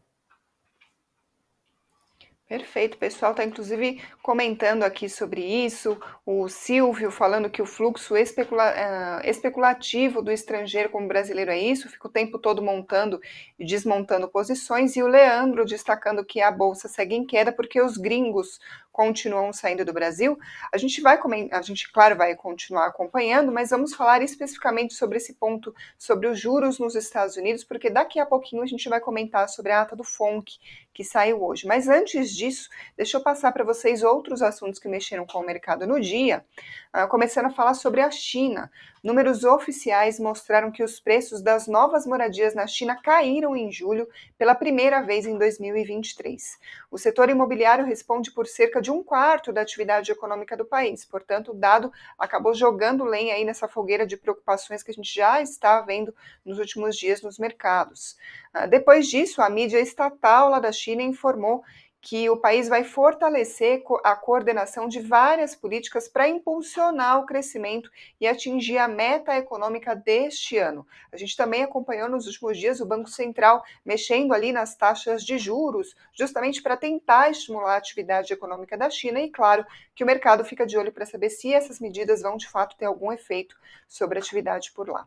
Perfeito, 2.53 2.99
pessoal 2.99 3.31
está 3.31 3.43
inclusive 3.45 4.03
comentando 4.23 4.83
aqui 4.83 5.09
sobre 5.09 5.41
isso. 5.43 5.99
O 6.27 6.51
Silvio 6.51 7.11
falando 7.11 7.49
que 7.49 7.63
o 7.63 7.67
fluxo 7.67 8.15
especula 8.15 8.71
uh, 8.73 9.27
especulativo 9.27 10.21
do 10.21 10.31
estrangeiro 10.31 10.91
como 10.91 11.09
brasileiro 11.09 11.51
é 11.51 11.59
isso, 11.59 11.89
fica 11.89 12.09
o 12.09 12.13
tempo 12.13 12.39
todo 12.39 12.61
montando 12.61 13.19
e 13.59 13.65
desmontando 13.65 14.29
posições. 14.29 14.97
E 14.97 15.03
o 15.03 15.07
Leandro 15.07 15.65
destacando 15.65 16.23
que 16.27 16.43
a 16.43 16.51
bolsa 16.51 16.89
segue 16.89 17.15
em 17.15 17.25
queda 17.25 17.53
porque 17.53 17.81
os 17.81 17.97
gringos 17.97 18.61
continuam 18.93 19.53
saindo 19.53 19.85
do 19.85 19.93
Brasil. 19.93 20.39
A 20.73 20.77
gente 20.77 21.01
vai, 21.01 21.19
a 21.51 21.63
gente, 21.63 21.91
claro, 21.91 22.15
vai 22.15 22.37
continuar 22.37 22.87
acompanhando, 22.87 23.51
mas 23.51 23.71
vamos 23.71 23.95
falar 23.95 24.23
especificamente 24.23 24.95
sobre 24.95 25.17
esse 25.17 25.35
ponto, 25.35 25.75
sobre 25.99 26.29
os 26.29 26.39
juros 26.39 26.79
nos 26.79 26.95
Estados 26.95 27.37
Unidos, 27.37 27.65
porque 27.65 27.89
daqui 27.89 28.21
a 28.21 28.27
pouquinho 28.27 28.63
a 28.63 28.67
gente 28.67 28.89
vai 28.89 29.01
comentar 29.01 29.49
sobre 29.49 29.73
a 29.73 29.81
ata 29.81 29.97
do 29.97 30.05
FONC, 30.05 30.59
que 30.93 31.03
saiu 31.03 31.43
hoje. 31.43 31.67
Mas 31.67 31.89
antes 31.89 32.31
disso, 32.31 32.69
deixa 32.97 33.17
eu 33.17 33.23
passar 33.23 33.51
para 33.53 33.65
vocês 33.65 34.03
outros 34.03 34.43
assuntos 34.43 34.79
que 34.79 34.89
mexeram 34.89 35.27
com 35.27 35.39
o 35.39 35.47
mercado 35.47 35.87
no 35.87 35.99
dia, 35.99 36.45
uh, 36.95 37.09
começando 37.09 37.47
a 37.47 37.51
falar 37.51 37.75
sobre 37.75 38.03
a 38.03 38.11
China. 38.11 38.71
Números 39.03 39.43
oficiais 39.43 40.21
mostraram 40.21 40.71
que 40.71 40.83
os 40.83 41.01
preços 41.01 41.43
das 41.43 41.67
novas 41.67 42.07
moradias 42.07 42.55
na 42.55 42.69
China 42.69 42.95
caíram 43.03 43.57
em 43.57 43.71
julho 43.73 44.09
pela 44.39 44.55
primeira 44.55 45.03
vez 45.03 45.27
em 45.27 45.37
2023. 45.37 46.57
O 46.89 46.97
setor 46.97 47.29
imobiliário 47.29 47.85
responde 47.85 48.31
por 48.31 48.47
cerca 48.47 48.81
de 48.81 48.93
um 48.93 49.03
quarto 49.03 49.53
da 49.53 49.61
atividade 49.61 50.13
econômica 50.13 50.57
do 50.57 50.65
país, 50.65 51.05
portanto, 51.05 51.51
o 51.51 51.55
dado 51.55 51.93
acabou 52.17 52.55
jogando 52.55 53.05
lenha 53.05 53.35
aí 53.35 53.45
nessa 53.45 53.67
fogueira 53.67 54.07
de 54.07 54.17
preocupações 54.17 54.85
que 54.85 54.93
a 54.93 54.95
gente 54.95 55.13
já 55.13 55.43
está 55.43 55.81
vendo 55.81 56.15
nos 56.45 56.61
últimos 56.61 56.97
dias 56.97 57.23
nos 57.23 57.41
mercados. 57.41 58.17
Ah, 58.55 58.67
depois 58.67 59.09
disso, 59.09 59.43
a 59.43 59.51
mídia 59.51 59.81
estatal 59.81 60.49
lá 60.49 60.61
da 60.61 60.71
China 60.71 61.03
informou 61.03 61.65
que 62.05 62.29
o 62.29 62.37
país 62.37 62.69
vai 62.69 62.83
fortalecer 62.83 63.85
a 64.03 64.17
coordenação 64.17 64.89
de 64.89 65.01
várias 65.01 65.55
políticas 65.55 66.09
para 66.09 66.29
impulsionar 66.29 67.21
o 67.21 67.27
crescimento 67.27 67.89
e 68.21 68.27
atingir 68.27 68.77
a 68.77 68.89
meta 68.89 69.39
econômica 69.39 69.95
deste 69.95 70.59
ano. 70.59 70.85
A 71.13 71.17
gente 71.17 71.37
também 71.37 71.63
acompanhou 71.63 72.09
nos 72.09 72.27
últimos 72.27 72.59
dias 72.59 72.81
o 72.81 72.87
Banco 72.87 73.09
Central 73.09 73.63
mexendo 73.85 74.35
ali 74.35 74.51
nas 74.51 74.75
taxas 74.75 75.25
de 75.25 75.39
juros, 75.39 75.95
justamente 76.13 76.61
para 76.61 76.77
tentar 76.77 77.31
estimular 77.31 77.75
a 77.75 77.79
atividade 77.79 78.33
econômica 78.33 78.77
da 78.77 78.91
China 78.91 79.21
e, 79.21 79.31
claro, 79.31 79.65
que 79.95 80.03
o 80.03 80.07
mercado 80.07 80.45
fica 80.45 80.67
de 80.67 80.77
olho 80.77 80.91
para 80.91 81.07
saber 81.07 81.31
se 81.31 81.55
essas 81.55 81.79
medidas 81.79 82.21
vão 82.21 82.37
de 82.37 82.49
fato 82.49 82.77
ter 82.77 82.87
algum 82.87 83.13
efeito 83.13 83.57
sobre 83.87 84.19
a 84.19 84.21
atividade 84.21 84.73
por 84.73 84.89
lá. 84.89 85.07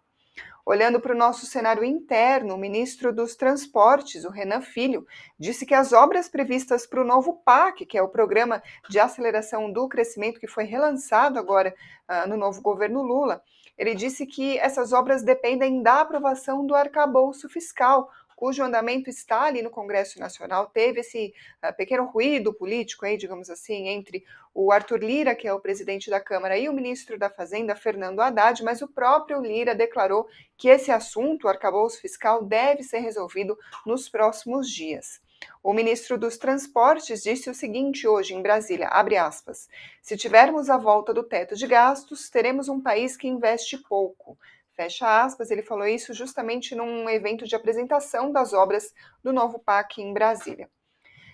Olhando 0.65 0.99
para 0.99 1.13
o 1.13 1.17
nosso 1.17 1.45
cenário 1.45 1.83
interno, 1.83 2.55
o 2.55 2.57
ministro 2.57 3.13
dos 3.13 3.35
Transportes, 3.35 4.25
o 4.25 4.31
Renan 4.31 4.61
Filho, 4.61 5.05
disse 5.37 5.63
que 5.63 5.75
as 5.75 5.93
obras 5.93 6.27
previstas 6.27 6.87
para 6.87 7.01
o 7.01 7.05
novo 7.05 7.33
PAC, 7.45 7.85
que 7.85 7.97
é 7.97 8.01
o 8.01 8.09
Programa 8.09 8.63
de 8.89 8.99
Aceleração 8.99 9.71
do 9.71 9.87
Crescimento, 9.87 10.39
que 10.39 10.47
foi 10.47 10.63
relançado 10.63 11.37
agora 11.37 11.75
uh, 12.09 12.27
no 12.27 12.35
novo 12.35 12.61
governo 12.63 13.03
Lula, 13.03 13.43
ele 13.77 13.93
disse 13.93 14.25
que 14.25 14.57
essas 14.57 14.91
obras 14.91 15.21
dependem 15.21 15.83
da 15.83 16.01
aprovação 16.01 16.65
do 16.65 16.73
arcabouço 16.73 17.47
fiscal, 17.47 18.09
cujo 18.35 18.63
andamento 18.63 19.09
está 19.09 19.43
ali 19.43 19.61
no 19.61 19.69
Congresso 19.69 20.19
Nacional, 20.19 20.67
teve 20.67 20.99
esse 20.99 21.33
uh, 21.63 21.75
pequeno 21.75 22.05
ruído 22.05 22.53
político 22.53 23.05
aí, 23.05 23.17
digamos 23.17 23.49
assim, 23.49 23.87
entre 23.87 24.23
o 24.53 24.71
Arthur 24.71 25.03
Lira, 25.03 25.35
que 25.35 25.47
é 25.47 25.53
o 25.53 25.59
presidente 25.59 26.09
da 26.09 26.19
Câmara, 26.19 26.57
e 26.57 26.69
o 26.69 26.73
ministro 26.73 27.17
da 27.17 27.29
Fazenda, 27.29 27.75
Fernando 27.75 28.21
Haddad, 28.21 28.63
mas 28.63 28.81
o 28.81 28.87
próprio 28.87 29.41
Lira 29.41 29.75
declarou 29.75 30.27
que 30.57 30.69
esse 30.69 30.91
assunto, 30.91 31.45
o 31.45 31.49
arcabouço 31.49 31.99
fiscal, 31.99 32.43
deve 32.43 32.83
ser 32.83 32.99
resolvido 32.99 33.57
nos 33.85 34.07
próximos 34.07 34.69
dias. 34.69 35.21
O 35.61 35.73
ministro 35.73 36.17
dos 36.17 36.37
Transportes 36.37 37.23
disse 37.23 37.49
o 37.49 37.53
seguinte 37.53 38.07
hoje 38.07 38.33
em 38.33 38.41
Brasília, 38.41 38.87
aspas: 38.87 39.67
"Se 40.01 40.15
tivermos 40.15 40.69
a 40.69 40.77
volta 40.77 41.13
do 41.13 41.23
teto 41.23 41.55
de 41.55 41.67
gastos, 41.67 42.29
teremos 42.29 42.69
um 42.69 42.81
país 42.81 43.17
que 43.17 43.27
investe 43.27 43.77
pouco. 43.77 44.37
Fecha 44.75 45.23
aspas, 45.23 45.51
ele 45.51 45.63
falou 45.63 45.87
isso 45.87 46.13
justamente 46.13 46.75
num 46.75 47.09
evento 47.09 47.45
de 47.45 47.55
apresentação 47.55 48.31
das 48.31 48.51
obras 48.51 48.93
do 49.23 49.31
novo 49.31 49.57
PAC 49.57 50.01
em 50.01 50.13
Brasília. 50.13 50.69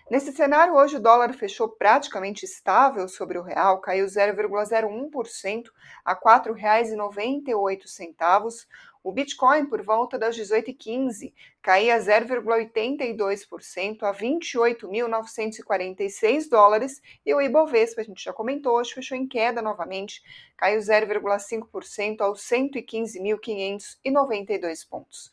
Nesse 0.10 0.32
cenário, 0.34 0.76
hoje 0.76 0.98
o 0.98 1.00
dólar 1.00 1.34
fechou 1.34 1.70
praticamente 1.70 2.44
estável 2.44 3.08
sobre 3.08 3.38
o 3.38 3.42
real, 3.42 3.80
caiu 3.80 4.06
0,01% 4.06 5.72
a 6.04 6.12
R$ 6.14 6.20
4,98. 6.20 8.68
O 9.04 9.12
Bitcoin, 9.12 9.66
por 9.66 9.82
volta 9.82 10.20
das 10.20 10.38
18h15, 10.38 11.34
caía 11.60 11.98
0,82% 11.98 14.04
a 14.04 14.14
28.946 14.14 16.48
dólares 16.48 17.02
e 17.26 17.34
o 17.34 17.42
Ibovespa, 17.42 18.02
a 18.02 18.04
gente 18.04 18.24
já 18.24 18.32
comentou 18.32 18.76
hoje, 18.76 18.94
fechou 18.94 19.18
em 19.18 19.28
queda 19.28 19.60
novamente, 19.60 20.22
caiu 20.56 20.80
0,5% 20.80 22.22
aos 22.22 22.42
115.592 22.42 24.88
pontos. 24.88 25.32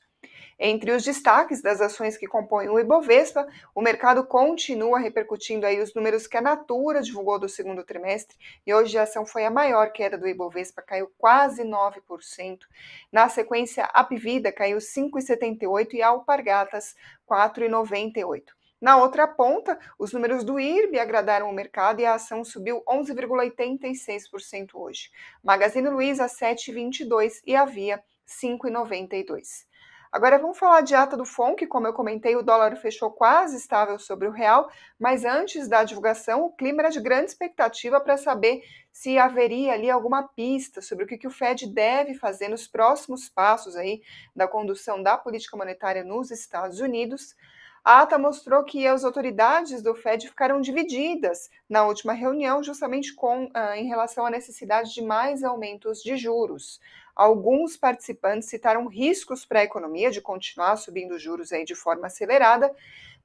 Entre 0.61 0.91
os 0.91 1.05
destaques 1.05 1.63
das 1.63 1.81
ações 1.81 2.17
que 2.17 2.27
compõem 2.27 2.69
o 2.69 2.81
Ibovespa, 2.81 3.47
o 3.73 3.81
mercado 3.81 4.25
continua 4.25 4.99
repercutindo 4.99 5.65
aí 5.65 5.81
os 5.81 5.95
números 5.95 6.27
que 6.27 6.37
a 6.37 6.41
Natura 6.41 7.01
divulgou 7.01 7.39
do 7.39 7.49
segundo 7.49 7.85
trimestre 7.85 8.37
e 8.67 8.75
hoje 8.75 8.99
a 8.99 9.05
ação 9.05 9.25
foi 9.25 9.45
a 9.45 9.51
maior 9.51 9.93
queda 9.93 10.19
do 10.19 10.27
Ibovespa, 10.27 10.83
caiu 10.83 11.13
quase 11.17 11.63
9%. 11.63 12.59
Na 13.13 13.29
sequência, 13.29 13.85
a 13.85 14.03
Pivida 14.03 14.51
caiu 14.51 14.79
5,78 14.79 15.95
e 15.95 16.03
a 16.03 16.09
Alpargatas 16.09 16.97
4,98. 17.31 18.43
Na 18.81 18.97
outra 18.97 19.29
ponta, 19.29 19.79
os 19.97 20.13
números 20.13 20.43
do 20.43 20.59
IRB 20.59 20.99
agradaram 20.99 21.49
o 21.49 21.53
mercado 21.53 22.01
e 22.01 22.05
a 22.05 22.15
ação 22.15 22.45
subiu 22.45 22.83
11,86% 22.85 24.71
hoje. 24.75 25.11
Magazine 25.43 25.89
Luiza 25.89 26.27
7,22 26.27 27.43
e 27.47 27.55
a 27.55 27.65
Via 27.65 28.03
5,92. 28.27 29.68
Agora 30.11 30.39
vamos 30.39 30.59
falar 30.59 30.81
de 30.81 30.95
ata 30.95 31.19
do 31.19 31.25
FONC, 31.27 31.67
como 31.67 31.87
eu 31.87 31.93
comentei, 31.93 32.35
o 32.35 32.43
dólar 32.43 32.75
fechou 32.77 33.11
quase 33.11 33.57
estável 33.57 33.99
sobre 33.99 34.27
o 34.27 34.31
real, 34.31 34.71
mas 34.99 35.23
antes 35.23 35.69
da 35.69 35.85
divulgação, 35.85 36.45
o 36.45 36.51
clima 36.51 36.81
era 36.81 36.91
de 36.91 36.99
grande 36.99 37.27
expectativa 37.27 38.01
para 38.01 38.17
saber 38.17 38.63
se 38.91 39.19
haveria 39.19 39.75
ali 39.75 39.91
alguma 39.91 40.23
pista 40.27 40.81
sobre 40.81 41.05
o 41.05 41.07
que, 41.07 41.19
que 41.19 41.27
o 41.27 41.31
Fed 41.31 41.67
deve 41.67 42.15
fazer 42.15 42.49
nos 42.49 42.67
próximos 42.67 43.29
passos 43.29 43.77
aí 43.77 44.01
da 44.35 44.49
condução 44.49 45.03
da 45.03 45.19
política 45.19 45.59
monetária 45.59 46.03
nos 46.03 46.31
Estados 46.31 46.81
Unidos. 46.81 47.37
A 47.85 48.01
ata 48.01 48.19
mostrou 48.19 48.65
que 48.65 48.87
as 48.87 49.05
autoridades 49.05 49.83
do 49.83 49.95
Fed 49.95 50.29
ficaram 50.29 50.61
divididas 50.61 51.51
na 51.69 51.87
última 51.87 52.13
reunião, 52.13 52.63
justamente 52.63 53.15
com, 53.15 53.51
ah, 53.55 53.77
em 53.77 53.87
relação 53.87 54.27
à 54.27 54.31
necessidade 54.31 54.93
de 54.93 55.03
mais 55.03 55.45
aumentos 55.45 56.03
de 56.03 56.17
juros. 56.17 56.81
Alguns 57.19 57.77
participantes 57.77 58.49
citaram 58.49 58.87
riscos 58.87 59.45
para 59.45 59.59
a 59.59 59.65
economia 59.65 60.09
de 60.09 60.21
continuar 60.21 60.77
subindo 60.77 61.19
juros 61.19 61.51
aí 61.51 61.65
de 61.65 61.75
forma 61.75 62.07
acelerada, 62.07 62.73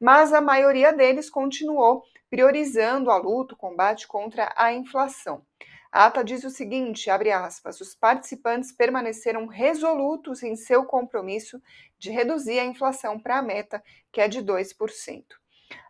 mas 0.02 0.34
a 0.34 0.42
maioria 0.42 0.92
deles 0.92 1.30
continuou 1.30 2.04
priorizando 2.28 3.12
a 3.12 3.18
luta, 3.18 3.54
o 3.54 3.58
combate 3.58 4.08
contra 4.08 4.52
a 4.56 4.74
inflação. 4.74 5.46
A 5.92 6.08
ata 6.08 6.24
diz 6.24 6.44
o 6.44 6.50
seguinte, 6.50 7.12
abre 7.12 7.32
aspas, 7.32 7.80
os 7.80 7.94
participantes 7.94 8.72
permaneceram 8.72 9.46
resolutos 9.46 10.42
em 10.42 10.56
seu 10.56 10.86
compromisso 10.86 11.62
de 12.00 12.10
reduzir 12.10 12.58
a 12.58 12.66
inflação 12.66 13.20
para 13.20 13.38
a 13.38 13.44
meta, 13.44 13.84
que 14.12 14.20
é 14.20 14.28
de 14.28 14.42
2%. 14.42 15.24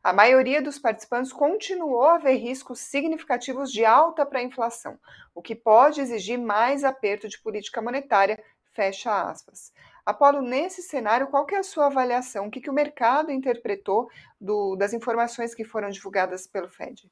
A 0.03 0.11
maioria 0.11 0.61
dos 0.61 0.77
participantes 0.79 1.31
continuou 1.31 2.03
a 2.03 2.17
ver 2.17 2.35
riscos 2.35 2.79
significativos 2.79 3.71
de 3.71 3.85
alta 3.85 4.25
para 4.25 4.39
a 4.39 4.43
inflação, 4.43 4.99
o 5.33 5.41
que 5.41 5.55
pode 5.55 6.01
exigir 6.01 6.37
mais 6.37 6.83
aperto 6.83 7.27
de 7.27 7.41
política 7.41 7.81
monetária, 7.81 8.43
fecha 8.73 9.29
aspas. 9.29 9.71
Apolo, 10.05 10.41
nesse 10.41 10.81
cenário, 10.81 11.27
qual 11.27 11.47
é 11.51 11.57
a 11.57 11.63
sua 11.63 11.85
avaliação? 11.85 12.47
O 12.47 12.51
que, 12.51 12.59
que 12.59 12.69
o 12.69 12.73
mercado 12.73 13.31
interpretou 13.31 14.09
do, 14.39 14.75
das 14.75 14.93
informações 14.93 15.55
que 15.55 15.63
foram 15.63 15.89
divulgadas 15.89 16.45
pelo 16.45 16.67
Fed? 16.67 17.09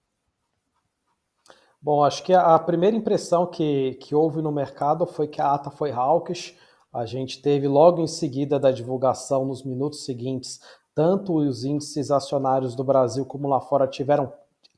Bom, 1.81 2.03
acho 2.03 2.23
que 2.23 2.33
a 2.33 2.59
primeira 2.59 2.95
impressão 2.95 3.47
que, 3.47 3.93
que 3.95 4.13
houve 4.13 4.41
no 4.41 4.51
mercado 4.51 5.07
foi 5.07 5.27
que 5.27 5.41
a 5.41 5.53
ata 5.53 5.71
foi 5.71 5.91
hawkish. 5.91 6.55
A 6.93 7.05
gente 7.05 7.41
teve 7.41 7.67
logo 7.67 8.01
em 8.01 8.07
seguida 8.07 8.59
da 8.59 8.71
divulgação, 8.71 9.45
nos 9.45 9.63
minutos 9.63 10.05
seguintes, 10.05 10.59
tanto 10.93 11.35
os 11.35 11.63
índices 11.63 12.11
acionários 12.11 12.75
do 12.75 12.83
Brasil 12.83 13.25
como 13.25 13.47
lá 13.47 13.59
fora 13.59 13.87
tiveram 13.87 14.31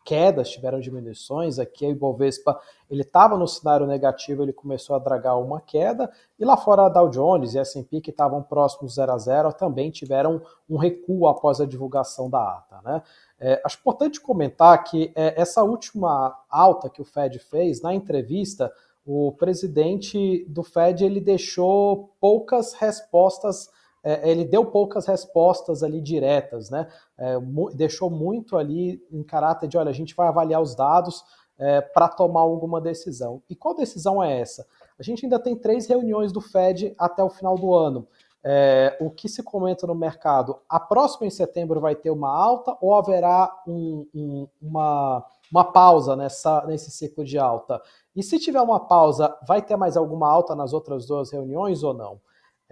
quedas, 0.04 0.50
tiveram 0.50 0.80
diminuições. 0.80 1.60
Aqui 1.60 1.86
o 1.86 1.92
Ibovespa 1.92 2.60
ele 2.90 3.02
estava 3.02 3.38
no 3.38 3.48
cenário 3.48 3.88
negativo, 3.88 4.44
ele 4.44 4.54
começou 4.54 4.96
a 4.96 5.00
dragar 5.00 5.40
uma 5.40 5.62
queda, 5.62 6.12
e 6.38 6.46
lá 6.46 6.56
fora 6.58 6.84
a 6.84 6.90
Dow 6.90 7.10
Jones 7.10 7.54
e 7.54 7.60
S&P 7.60 8.02
que 8.02 8.12
estavam 8.12 8.44
próximos 8.44 8.96
0 8.96 9.12
a 9.12 9.18
0 9.18 9.54
também 9.54 9.90
tiveram 9.90 10.42
um 10.70 10.78
recuo 10.78 11.28
após 11.28 11.60
a 11.60 11.66
divulgação 11.66 12.30
da 12.30 12.58
ata. 12.58 12.82
Né? 12.84 13.02
É, 13.40 13.62
acho 13.66 13.80
importante 13.80 14.22
comentar 14.22 14.84
que 14.84 15.12
é, 15.16 15.40
essa 15.42 15.64
última 15.64 16.38
alta 16.50 16.90
que 16.90 17.02
o 17.02 17.06
Fed 17.06 17.40
fez 17.40 17.82
na 17.82 17.94
entrevista, 17.94 18.72
o 19.06 19.32
presidente 19.34 20.46
do 20.48 20.64
Fed 20.64 21.04
ele 21.04 21.20
deixou 21.20 22.14
poucas 22.22 22.74
respostas 22.74 23.70
é, 24.04 24.30
ele 24.30 24.44
deu 24.44 24.66
poucas 24.66 25.06
respostas 25.06 25.82
ali 25.82 26.02
diretas, 26.02 26.70
né? 26.70 26.88
É, 27.18 27.36
deixou 27.74 28.10
muito 28.10 28.58
ali 28.58 29.02
em 29.12 29.24
caráter 29.24 29.68
de, 29.68 29.78
olha, 29.78 29.90
a 29.90 29.94
gente 29.94 30.14
vai 30.16 30.28
avaliar 30.28 30.62
os 30.62 30.76
dados 30.76 31.24
é, 31.58 31.80
para 31.80 32.10
tomar 32.10 32.42
alguma 32.42 32.82
decisão. 32.82 33.42
E 33.50 33.56
qual 33.56 33.74
decisão 33.74 34.22
é 34.22 34.42
essa? 34.42 34.68
A 35.00 35.04
gente 35.04 35.26
ainda 35.26 35.40
tem 35.40 35.56
três 35.56 35.88
reuniões 35.88 36.32
do 36.32 36.42
Fed 36.42 36.94
até 36.98 37.24
o 37.24 37.30
final 37.30 37.56
do 37.56 37.74
ano. 37.74 38.08
É, 38.46 38.98
o 39.00 39.10
que 39.10 39.30
se 39.30 39.42
comenta 39.42 39.88
no 39.88 39.96
mercado? 39.96 40.60
A 40.68 40.78
próxima 40.78 41.26
em 41.26 41.30
setembro 41.30 41.80
vai 41.80 41.96
ter 41.96 42.10
uma 42.10 42.30
alta 42.30 42.76
ou 42.82 42.94
haverá 42.94 43.50
um, 43.66 44.06
um, 44.14 44.48
uma, 44.62 45.26
uma 45.50 45.64
pausa 45.64 46.14
nessa, 46.18 46.66
nesse 46.68 46.92
ciclo 46.92 47.24
de 47.24 47.40
alta? 47.40 47.82
E 48.14 48.22
se 48.22 48.38
tiver 48.38 48.60
uma 48.60 48.82
pausa, 48.82 49.34
vai 49.48 49.62
ter 49.62 49.78
mais 49.78 49.96
alguma 49.96 50.28
alta 50.28 50.54
nas 50.54 50.74
outras 50.74 51.06
duas 51.06 51.32
reuniões 51.32 51.84
ou 51.84 51.94
não? 51.94 52.20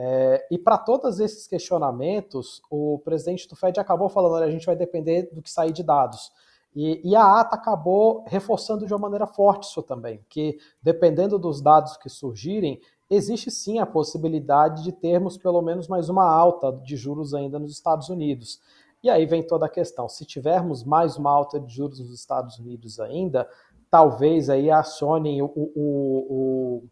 É, 0.03 0.47
e 0.49 0.57
para 0.57 0.79
todos 0.79 1.19
esses 1.19 1.45
questionamentos, 1.45 2.59
o 2.71 2.99
presidente 3.05 3.47
do 3.47 3.55
Fed 3.55 3.79
acabou 3.79 4.09
falando: 4.09 4.33
olha, 4.33 4.47
a 4.47 4.51
gente 4.51 4.65
vai 4.65 4.75
depender 4.75 5.29
do 5.31 5.43
que 5.43 5.51
sair 5.51 5.71
de 5.71 5.83
dados. 5.83 6.31
E, 6.75 7.07
e, 7.07 7.15
a 7.15 7.39
ata 7.39 7.55
acabou 7.55 8.23
reforçando 8.25 8.87
de 8.87 8.93
uma 8.93 8.99
maneira 8.99 9.27
forte 9.27 9.67
isso 9.67 9.83
também, 9.83 10.25
que 10.27 10.57
dependendo 10.81 11.37
dos 11.37 11.61
dados 11.61 11.97
que 11.97 12.09
surgirem, 12.09 12.81
existe 13.11 13.51
sim 13.51 13.77
a 13.77 13.85
possibilidade 13.85 14.81
de 14.81 14.91
termos 14.91 15.37
pelo 15.37 15.61
menos 15.61 15.87
mais 15.87 16.09
uma 16.09 16.25
alta 16.25 16.71
de 16.71 16.95
juros 16.95 17.35
ainda 17.35 17.59
nos 17.59 17.71
Estados 17.71 18.09
Unidos. 18.09 18.59
E 19.03 19.09
aí 19.09 19.27
vem 19.27 19.45
toda 19.45 19.67
a 19.67 19.69
questão: 19.69 20.09
se 20.09 20.25
tivermos 20.25 20.83
mais 20.83 21.15
uma 21.15 21.29
alta 21.29 21.59
de 21.59 21.75
juros 21.75 21.99
nos 21.99 22.11
Estados 22.11 22.57
Unidos 22.57 22.99
ainda, 22.99 23.47
talvez 23.91 24.49
aí 24.49 24.71
acionem 24.71 25.43
o, 25.43 25.45
o, 25.45 25.69
o 25.75 26.83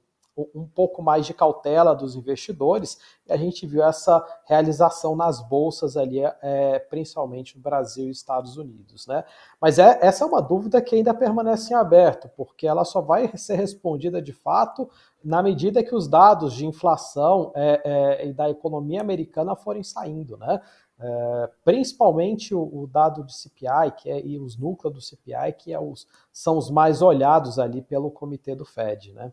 um 0.53 0.65
pouco 0.65 1.01
mais 1.01 1.25
de 1.25 1.33
cautela 1.33 1.95
dos 1.95 2.15
investidores, 2.15 2.99
e 3.27 3.33
a 3.33 3.37
gente 3.37 3.65
viu 3.65 3.83
essa 3.83 4.25
realização 4.45 5.15
nas 5.15 5.41
bolsas 5.41 5.97
ali, 5.97 6.19
é, 6.41 6.79
principalmente 6.79 7.55
no 7.57 7.63
Brasil 7.63 8.07
e 8.07 8.11
Estados 8.11 8.57
Unidos. 8.57 9.07
Né? 9.07 9.23
Mas 9.59 9.79
é, 9.79 9.99
essa 10.01 10.23
é 10.23 10.27
uma 10.27 10.41
dúvida 10.41 10.81
que 10.81 10.95
ainda 10.95 11.13
permanece 11.13 11.73
em 11.73 11.77
aberto, 11.77 12.29
porque 12.35 12.67
ela 12.67 12.85
só 12.85 13.01
vai 13.01 13.35
ser 13.37 13.55
respondida 13.55 14.21
de 14.21 14.33
fato 14.33 14.89
na 15.23 15.43
medida 15.43 15.83
que 15.83 15.93
os 15.93 16.07
dados 16.07 16.53
de 16.53 16.65
inflação 16.65 17.51
é, 17.55 17.81
é, 17.83 18.27
e 18.27 18.33
da 18.33 18.49
economia 18.49 19.01
americana 19.01 19.55
forem 19.55 19.83
saindo. 19.83 20.37
Né? 20.37 20.61
É, 21.01 21.49
principalmente 21.63 22.53
o, 22.53 22.61
o, 22.61 22.85
dado 22.85 23.23
de 23.23 23.33
CPI 23.33 23.91
que 23.97 24.09
é, 24.09 24.25
e 24.25 24.37
os 24.37 24.57
núcleos 24.57 24.93
do 24.93 25.01
CPI, 25.01 25.53
que 25.57 25.73
é 25.73 25.79
os, 25.79 26.05
são 26.31 26.57
os 26.57 26.69
mais 26.69 27.01
olhados 27.01 27.57
ali 27.57 27.81
pelo 27.81 28.11
comitê 28.11 28.53
do 28.53 28.65
Fed. 28.65 29.13
Né? 29.13 29.31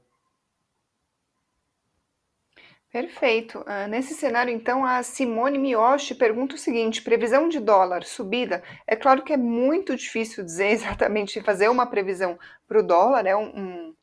Perfeito. 2.93 3.59
Uh, 3.59 3.89
nesse 3.89 4.15
cenário, 4.15 4.53
então, 4.53 4.85
a 4.85 5.03
Simone 5.03 5.59
Miyoshi 5.59 6.15
pergunta 6.15 6.55
o 6.55 6.59
seguinte: 6.59 7.03
previsão 7.03 7.49
de 7.49 7.61
dólar 7.61 8.05
subida? 8.05 8.63
É 8.87 8.97
claro 8.97 9.23
que 9.23 9.33
é 9.33 9.37
muito 9.37 9.97
difícil 9.97 10.45
dizer 10.45 10.69
exatamente 10.73 11.41
fazer 11.41 11.69
uma 11.69 11.87
previsão 11.87 12.39
para 12.67 12.79
o 12.81 12.83
dólar, 12.83 13.27
é 13.27 13.37
um, 13.37 13.49
um, 13.49 13.95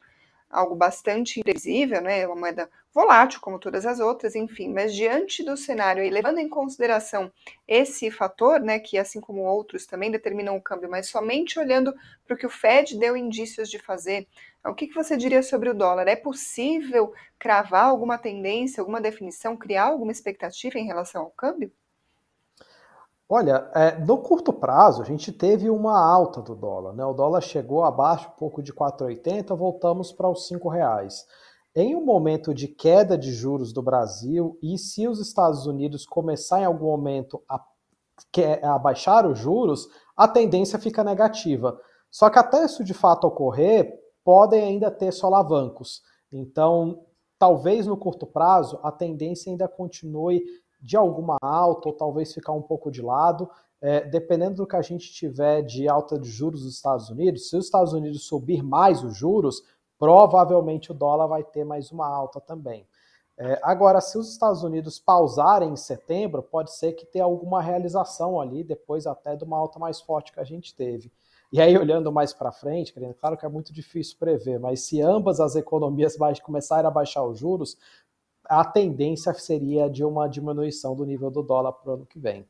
algo 0.53 0.75
bastante 0.75 1.39
imprevisível, 1.39 1.99
né? 2.01 2.21
É 2.21 2.27
uma 2.27 2.35
moeda 2.35 2.69
volátil, 2.93 3.41
como 3.41 3.57
todas 3.57 3.85
as 3.85 3.99
outras, 3.99 4.35
enfim, 4.35 4.71
mas 4.71 4.93
diante 4.93 5.43
do 5.43 5.57
cenário 5.57 6.03
e 6.03 6.09
levando 6.11 6.37
em 6.37 6.47
consideração 6.47 7.31
esse 7.67 8.11
fator, 8.11 8.59
né, 8.59 8.77
que 8.79 8.99
assim 8.99 9.19
como 9.19 9.41
outros 9.41 9.87
também 9.87 10.11
determinam 10.11 10.55
o 10.55 10.61
câmbio, 10.61 10.89
mas 10.89 11.09
somente 11.09 11.57
olhando 11.57 11.91
para 12.23 12.35
o 12.35 12.37
que 12.37 12.45
o 12.45 12.51
Fed 12.51 12.97
deu 12.99 13.17
indícios 13.17 13.67
de 13.67 13.79
fazer, 13.79 14.27
o 14.63 14.75
que, 14.75 14.87
que 14.87 14.93
você 14.93 15.17
diria 15.17 15.41
sobre 15.41 15.69
o 15.69 15.73
dólar? 15.73 16.07
É 16.07 16.15
possível 16.15 17.13
cravar 17.39 17.85
alguma 17.85 18.17
tendência, 18.17 18.79
alguma 18.79 19.01
definição, 19.01 19.57
criar 19.57 19.85
alguma 19.85 20.11
expectativa 20.11 20.77
em 20.77 20.85
relação 20.85 21.23
ao 21.23 21.31
câmbio? 21.31 21.71
Olha, 23.29 23.71
é, 23.73 23.97
no 23.99 24.17
curto 24.19 24.51
prazo, 24.51 25.01
a 25.01 25.05
gente 25.05 25.31
teve 25.31 25.69
uma 25.69 25.97
alta 25.97 26.41
do 26.41 26.55
dólar. 26.55 26.93
Né? 26.93 27.05
O 27.05 27.13
dólar 27.13 27.41
chegou 27.41 27.83
abaixo 27.83 28.27
um 28.29 28.37
pouco 28.37 28.61
de 28.61 28.73
4,80, 28.73 29.55
voltamos 29.55 30.11
para 30.11 30.29
os 30.29 30.49
R$ 30.51 30.59
reais. 30.69 31.25
Em 31.75 31.95
um 31.95 32.05
momento 32.05 32.53
de 32.53 32.67
queda 32.67 33.17
de 33.17 33.31
juros 33.31 33.73
do 33.73 33.81
Brasil, 33.81 34.59
e 34.61 34.77
se 34.77 35.07
os 35.07 35.19
Estados 35.19 35.65
Unidos 35.65 36.05
começar 36.05 36.61
em 36.61 36.65
algum 36.65 36.85
momento 36.85 37.41
a, 37.49 37.59
a 38.61 38.77
baixar 38.77 39.25
os 39.25 39.39
juros, 39.39 39.87
a 40.15 40.27
tendência 40.27 40.77
fica 40.77 41.03
negativa. 41.03 41.79
Só 42.11 42.29
que 42.29 42.37
até 42.37 42.63
isso 42.63 42.83
de 42.83 42.93
fato 42.93 43.25
ocorrer, 43.25 43.91
podem 44.23 44.63
ainda 44.63 44.91
ter 44.91 45.11
solavancos. 45.11 46.01
Então, 46.31 47.03
talvez 47.39 47.87
no 47.87 47.97
curto 47.97 48.27
prazo, 48.27 48.79
a 48.83 48.91
tendência 48.91 49.51
ainda 49.51 49.67
continue 49.67 50.43
de 50.83 50.97
alguma 50.97 51.37
alta, 51.41 51.87
ou 51.87 51.95
talvez 51.95 52.33
ficar 52.33 52.51
um 52.51 52.61
pouco 52.61 52.91
de 52.91 53.01
lado, 53.01 53.49
é, 53.81 54.01
dependendo 54.01 54.57
do 54.57 54.67
que 54.67 54.75
a 54.75 54.81
gente 54.81 55.11
tiver 55.13 55.61
de 55.61 55.87
alta 55.87 56.19
de 56.19 56.29
juros 56.29 56.63
dos 56.63 56.75
Estados 56.75 57.09
Unidos. 57.09 57.49
Se 57.49 57.55
os 57.55 57.65
Estados 57.65 57.93
Unidos 57.93 58.27
subir 58.27 58.61
mais 58.61 59.01
os 59.01 59.15
juros, 59.15 59.63
provavelmente 59.97 60.91
o 60.91 60.93
dólar 60.93 61.27
vai 61.27 61.43
ter 61.43 61.63
mais 61.63 61.89
uma 61.89 62.05
alta 62.05 62.41
também. 62.41 62.85
É, 63.37 63.59
agora, 63.63 63.99
se 64.01 64.17
os 64.17 64.29
Estados 64.29 64.61
Unidos 64.61 64.99
pausarem 64.99 65.71
em 65.71 65.75
setembro, 65.77 66.43
pode 66.43 66.75
ser 66.75 66.93
que 66.93 67.05
tenha 67.05 67.23
alguma 67.23 67.61
realização 67.61 68.39
ali, 68.39 68.63
depois 68.63 69.07
até 69.07 69.35
de 69.35 69.43
uma 69.43 69.57
alta 69.57 69.79
mais 69.79 70.01
forte 70.01 70.33
que 70.33 70.39
a 70.39 70.43
gente 70.43 70.75
teve. 70.75 71.11
E 71.51 71.61
aí, 71.61 71.77
olhando 71.77 72.11
mais 72.11 72.33
para 72.33 72.51
frente, 72.51 72.93
claro 73.19 73.37
que 73.37 73.45
é 73.45 73.49
muito 73.49 73.71
difícil 73.71 74.17
prever, 74.17 74.59
mas 74.59 74.81
se 74.81 75.01
ambas 75.01 75.39
as 75.39 75.55
economias 75.55 76.17
começarem 76.43 76.87
a 76.87 76.91
baixar 76.91 77.23
os 77.23 77.37
juros, 77.37 77.77
a 78.45 78.63
tendência 78.65 79.33
seria 79.33 79.89
de 79.89 80.03
uma 80.03 80.27
diminuição 80.27 80.95
do 80.95 81.05
nível 81.05 81.31
do 81.31 81.41
dólar 81.41 81.73
para 81.73 81.91
o 81.91 81.93
ano 81.95 82.05
que 82.05 82.19
vem. 82.19 82.45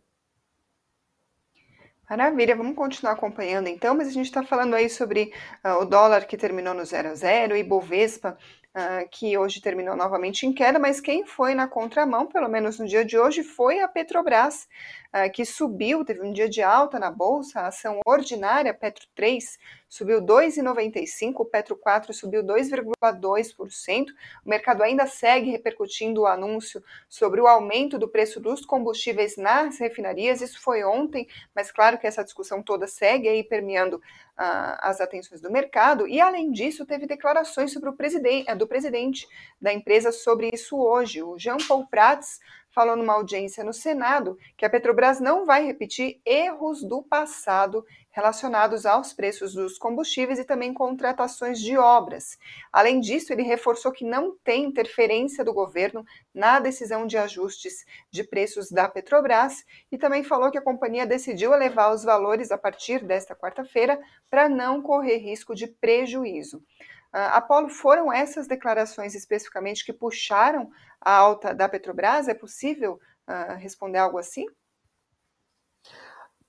Maravilha, 2.10 2.56
vamos 2.56 2.76
continuar 2.76 3.14
acompanhando 3.14 3.68
então, 3.68 3.96
mas 3.96 4.08
a 4.08 4.12
gente 4.12 4.26
está 4.26 4.44
falando 4.44 4.76
aí 4.76 4.90
sobre 4.90 5.34
uh, 5.66 5.82
o 5.82 5.86
dólar 5.86 6.26
que 6.26 6.38
terminou 6.38 6.74
no 6.74 6.86
0 6.86 7.10
a 7.10 7.16
0 7.16 7.56
e 7.56 7.64
Bovespa, 7.64 8.38
uh, 8.76 9.10
que 9.10 9.36
hoje 9.38 9.62
terminou 9.62 9.96
novamente 9.96 10.46
em 10.46 10.54
queda, 10.54 10.78
mas 10.78 11.00
quem 11.00 11.26
foi 11.26 11.56
na 11.56 11.68
contramão, 11.68 12.28
pelo 12.28 12.50
menos 12.50 12.78
no 12.78 12.86
dia 12.86 13.06
de 13.06 13.18
hoje, 13.18 13.42
foi 13.42 13.80
a 13.80 13.88
Petrobras, 13.88 14.68
uh, 15.16 15.32
que 15.32 15.46
subiu, 15.46 16.04
teve 16.06 16.22
um 16.22 16.34
dia 16.34 16.50
de 16.50 16.62
alta 16.62 17.00
na 17.00 17.10
bolsa, 17.10 17.62
a 17.62 17.68
ação 17.68 18.00
ordinária 18.06 18.74
Petro 18.74 19.08
3 19.16 19.58
subiu 19.94 20.20
2,95%, 20.24 21.36
o 21.36 21.46
Petro 21.46 21.76
4 21.76 22.12
subiu 22.16 22.44
2,2%. 22.44 24.08
O 24.44 24.50
mercado 24.50 24.82
ainda 24.82 25.06
segue 25.06 25.52
repercutindo 25.52 26.22
o 26.22 26.26
anúncio 26.26 26.84
sobre 27.08 27.40
o 27.40 27.46
aumento 27.46 28.00
do 28.00 28.08
preço 28.08 28.40
dos 28.40 28.66
combustíveis 28.66 29.38
nas 29.38 29.78
refinarias. 29.78 30.42
Isso 30.42 30.60
foi 30.60 30.84
ontem, 30.84 31.28
mas 31.54 31.72
claro 31.72 32.00
que 32.00 32.08
essa 32.08 32.24
discussão 32.24 32.64
toda 32.64 32.88
segue 32.88 33.30
aí 33.30 33.44
permeando 33.44 33.98
uh, 33.98 34.80
as 34.80 35.00
atenções 35.00 35.42
do 35.42 35.52
mercado. 35.52 36.08
E 36.08 36.20
além 36.20 36.52
disso, 36.52 36.88
teve 36.88 37.06
declarações 37.06 37.72
sobre 37.72 37.90
o 37.90 37.94
presidente, 37.94 38.52
do 38.56 38.66
presidente 38.66 39.28
da 39.62 39.72
empresa 39.72 40.12
sobre 40.12 40.50
isso 40.52 40.76
hoje. 40.76 41.22
O 41.22 41.38
Jean 41.38 41.58
Paul 41.68 41.86
Prats 41.86 42.40
falou 42.74 42.96
numa 42.96 43.14
audiência 43.14 43.64
no 43.64 43.72
Senado 43.72 44.38
que 44.58 44.66
a 44.66 44.70
Petrobras 44.70 45.20
não 45.20 45.46
vai 45.46 45.66
repetir 45.66 46.20
erros 46.26 46.84
do 46.84 47.04
passado 47.04 47.86
relacionados 48.14 48.86
aos 48.86 49.12
preços 49.12 49.54
dos 49.54 49.78
combustíveis 49.78 50.38
e 50.38 50.46
também 50.46 50.74
contratações 50.74 51.60
de 51.60 51.78
obras. 51.78 52.38
Além 52.72 53.00
disso, 53.00 53.34
ele 53.34 53.42
reforçou 53.42 53.92
que 53.92 54.06
não 54.06 54.38
tem 54.44 54.66
interferência 54.66 55.44
do 55.44 55.54
governo 55.54 56.06
na 56.34 56.60
decisão 56.60 57.08
de 57.08 57.18
ajustes 57.18 57.86
de 58.12 58.24
preços 58.24 58.72
da 58.72 58.88
Petrobras 58.88 59.66
e 59.92 59.98
também 59.98 60.24
falou 60.24 60.52
que 60.52 60.58
a 60.58 60.64
companhia 60.64 61.08
decidiu 61.08 61.54
elevar 61.54 61.94
os 61.94 62.04
valores 62.04 62.52
a 62.52 62.58
partir 62.58 63.04
desta 63.04 63.36
quarta-feira 63.36 64.00
para 64.30 64.48
não 64.48 64.82
correr 64.82 65.18
risco 65.18 65.56
de 65.56 65.68
prejuízo. 65.68 66.64
Uh, 67.14 67.30
Apolo, 67.34 67.70
foram 67.70 68.12
essas 68.12 68.48
declarações 68.48 69.14
especificamente 69.14 69.86
que 69.86 69.94
puxaram 69.94 70.70
a 71.00 71.16
alta 71.16 71.54
da 71.54 71.70
Petrobras? 71.70 72.28
É 72.28 72.34
possível 72.34 73.00
uh, 73.30 73.56
responder 73.58 74.00
algo 74.00 74.18
assim? 74.18 74.46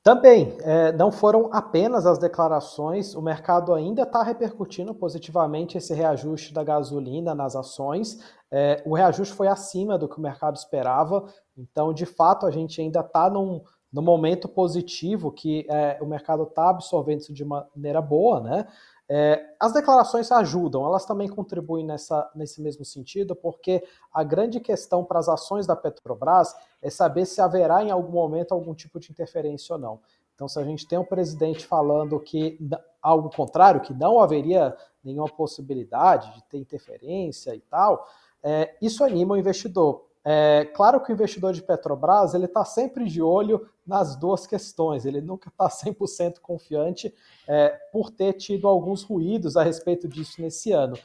Também, 0.02 0.58
é, 0.60 0.92
não 0.92 1.10
foram 1.10 1.48
apenas 1.50 2.04
as 2.04 2.18
declarações, 2.18 3.14
o 3.14 3.22
mercado 3.22 3.72
ainda 3.72 4.02
está 4.02 4.22
repercutindo 4.22 4.94
positivamente 4.94 5.78
esse 5.78 5.94
reajuste 5.94 6.52
da 6.52 6.62
gasolina 6.62 7.34
nas 7.34 7.56
ações. 7.56 8.18
É, 8.50 8.82
o 8.84 8.94
reajuste 8.94 9.34
foi 9.34 9.48
acima 9.48 9.96
do 9.96 10.06
que 10.06 10.18
o 10.18 10.20
mercado 10.20 10.56
esperava, 10.56 11.24
então, 11.56 11.94
de 11.94 12.04
fato, 12.04 12.44
a 12.44 12.50
gente 12.50 12.82
ainda 12.82 13.00
está 13.00 13.30
num, 13.30 13.62
num 13.90 14.02
momento 14.02 14.46
positivo 14.46 15.32
que 15.32 15.66
é, 15.70 15.98
o 16.02 16.06
mercado 16.06 16.42
está 16.42 16.68
absorvendo 16.68 17.20
isso 17.20 17.32
de 17.32 17.44
maneira 17.44 18.02
boa, 18.02 18.40
né? 18.40 18.66
É, 19.08 19.54
as 19.60 19.72
declarações 19.72 20.32
ajudam, 20.32 20.86
elas 20.86 21.04
também 21.04 21.28
contribuem 21.28 21.84
nessa, 21.84 22.30
nesse 22.34 22.62
mesmo 22.62 22.84
sentido, 22.84 23.36
porque 23.36 23.84
a 24.12 24.24
grande 24.24 24.60
questão 24.60 25.04
para 25.04 25.18
as 25.18 25.28
ações 25.28 25.66
da 25.66 25.76
Petrobras 25.76 26.54
é 26.80 26.88
saber 26.88 27.26
se 27.26 27.40
haverá 27.40 27.82
em 27.82 27.90
algum 27.90 28.12
momento 28.12 28.52
algum 28.52 28.74
tipo 28.74 28.98
de 28.98 29.10
interferência 29.10 29.74
ou 29.74 29.78
não. 29.78 30.00
Então, 30.34 30.48
se 30.48 30.58
a 30.58 30.64
gente 30.64 30.88
tem 30.88 30.98
um 30.98 31.04
presidente 31.04 31.66
falando 31.66 32.18
que 32.18 32.58
algo 33.00 33.30
contrário, 33.30 33.80
que 33.80 33.92
não 33.92 34.20
haveria 34.20 34.76
nenhuma 35.02 35.28
possibilidade 35.28 36.34
de 36.34 36.42
ter 36.44 36.58
interferência 36.58 37.54
e 37.54 37.60
tal, 37.60 38.08
é, 38.42 38.74
isso 38.80 39.04
anima 39.04 39.34
o 39.34 39.38
investidor. 39.38 40.06
É, 40.26 40.64
claro 40.74 41.02
que 41.02 41.12
o 41.12 41.14
investidor 41.14 41.52
de 41.52 41.62
Petrobras 41.62 42.32
ele 42.32 42.46
está 42.46 42.64
sempre 42.64 43.04
de 43.04 43.20
olho 43.20 43.68
nas 43.86 44.16
duas 44.16 44.46
questões, 44.46 45.04
ele 45.04 45.20
nunca 45.20 45.50
está 45.50 45.68
100% 45.68 46.40
confiante 46.40 47.14
é, 47.46 47.68
por 47.92 48.10
ter 48.10 48.32
tido 48.32 48.66
alguns 48.66 49.02
ruídos 49.02 49.54
a 49.54 49.62
respeito 49.62 50.08
disso 50.08 50.40
nesse 50.40 50.72
ano. 50.72 50.96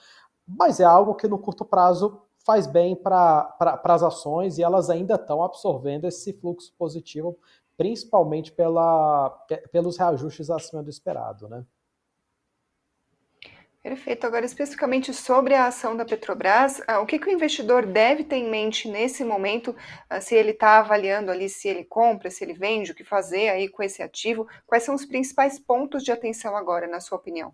Mas 0.47 0.79
é 0.79 0.85
algo 0.85 1.15
que 1.15 1.27
no 1.27 1.37
curto 1.37 1.65
prazo 1.65 2.21
faz 2.45 2.65
bem 2.65 2.95
para 2.95 3.43
pra, 3.43 3.93
as 3.93 4.03
ações 4.03 4.57
e 4.57 4.63
elas 4.63 4.89
ainda 4.89 5.15
estão 5.15 5.43
absorvendo 5.43 6.05
esse 6.05 6.31
fluxo 6.33 6.73
positivo, 6.77 7.37
principalmente 7.75 8.51
pela, 8.53 9.29
pelos 9.71 9.97
reajustes 9.97 10.49
acima 10.49 10.81
do 10.81 10.89
esperado. 10.89 11.49
Né? 11.49 11.65
Perfeito. 13.81 14.27
Agora, 14.27 14.45
especificamente 14.45 15.13
sobre 15.13 15.53
a 15.53 15.67
ação 15.67 15.95
da 15.95 16.03
Petrobras, 16.03 16.81
ah, 16.85 16.99
o 16.99 17.05
que, 17.05 17.17
que 17.17 17.29
o 17.29 17.31
investidor 17.31 17.85
deve 17.85 18.25
ter 18.25 18.35
em 18.35 18.49
mente 18.49 18.89
nesse 18.89 19.23
momento, 19.23 19.73
ah, 20.09 20.19
se 20.19 20.35
ele 20.35 20.51
está 20.51 20.79
avaliando 20.79 21.31
ali 21.31 21.47
se 21.47 21.69
ele 21.69 21.85
compra, 21.85 22.29
se 22.29 22.43
ele 22.43 22.53
vende, 22.53 22.91
o 22.91 22.95
que 22.95 23.05
fazer 23.05 23.47
aí 23.47 23.69
com 23.69 23.81
esse 23.81 24.03
ativo? 24.03 24.45
Quais 24.67 24.83
são 24.83 24.93
os 24.93 25.05
principais 25.05 25.57
pontos 25.57 26.03
de 26.03 26.11
atenção 26.11 26.57
agora, 26.57 26.87
na 26.87 26.99
sua 26.99 27.17
opinião? 27.17 27.53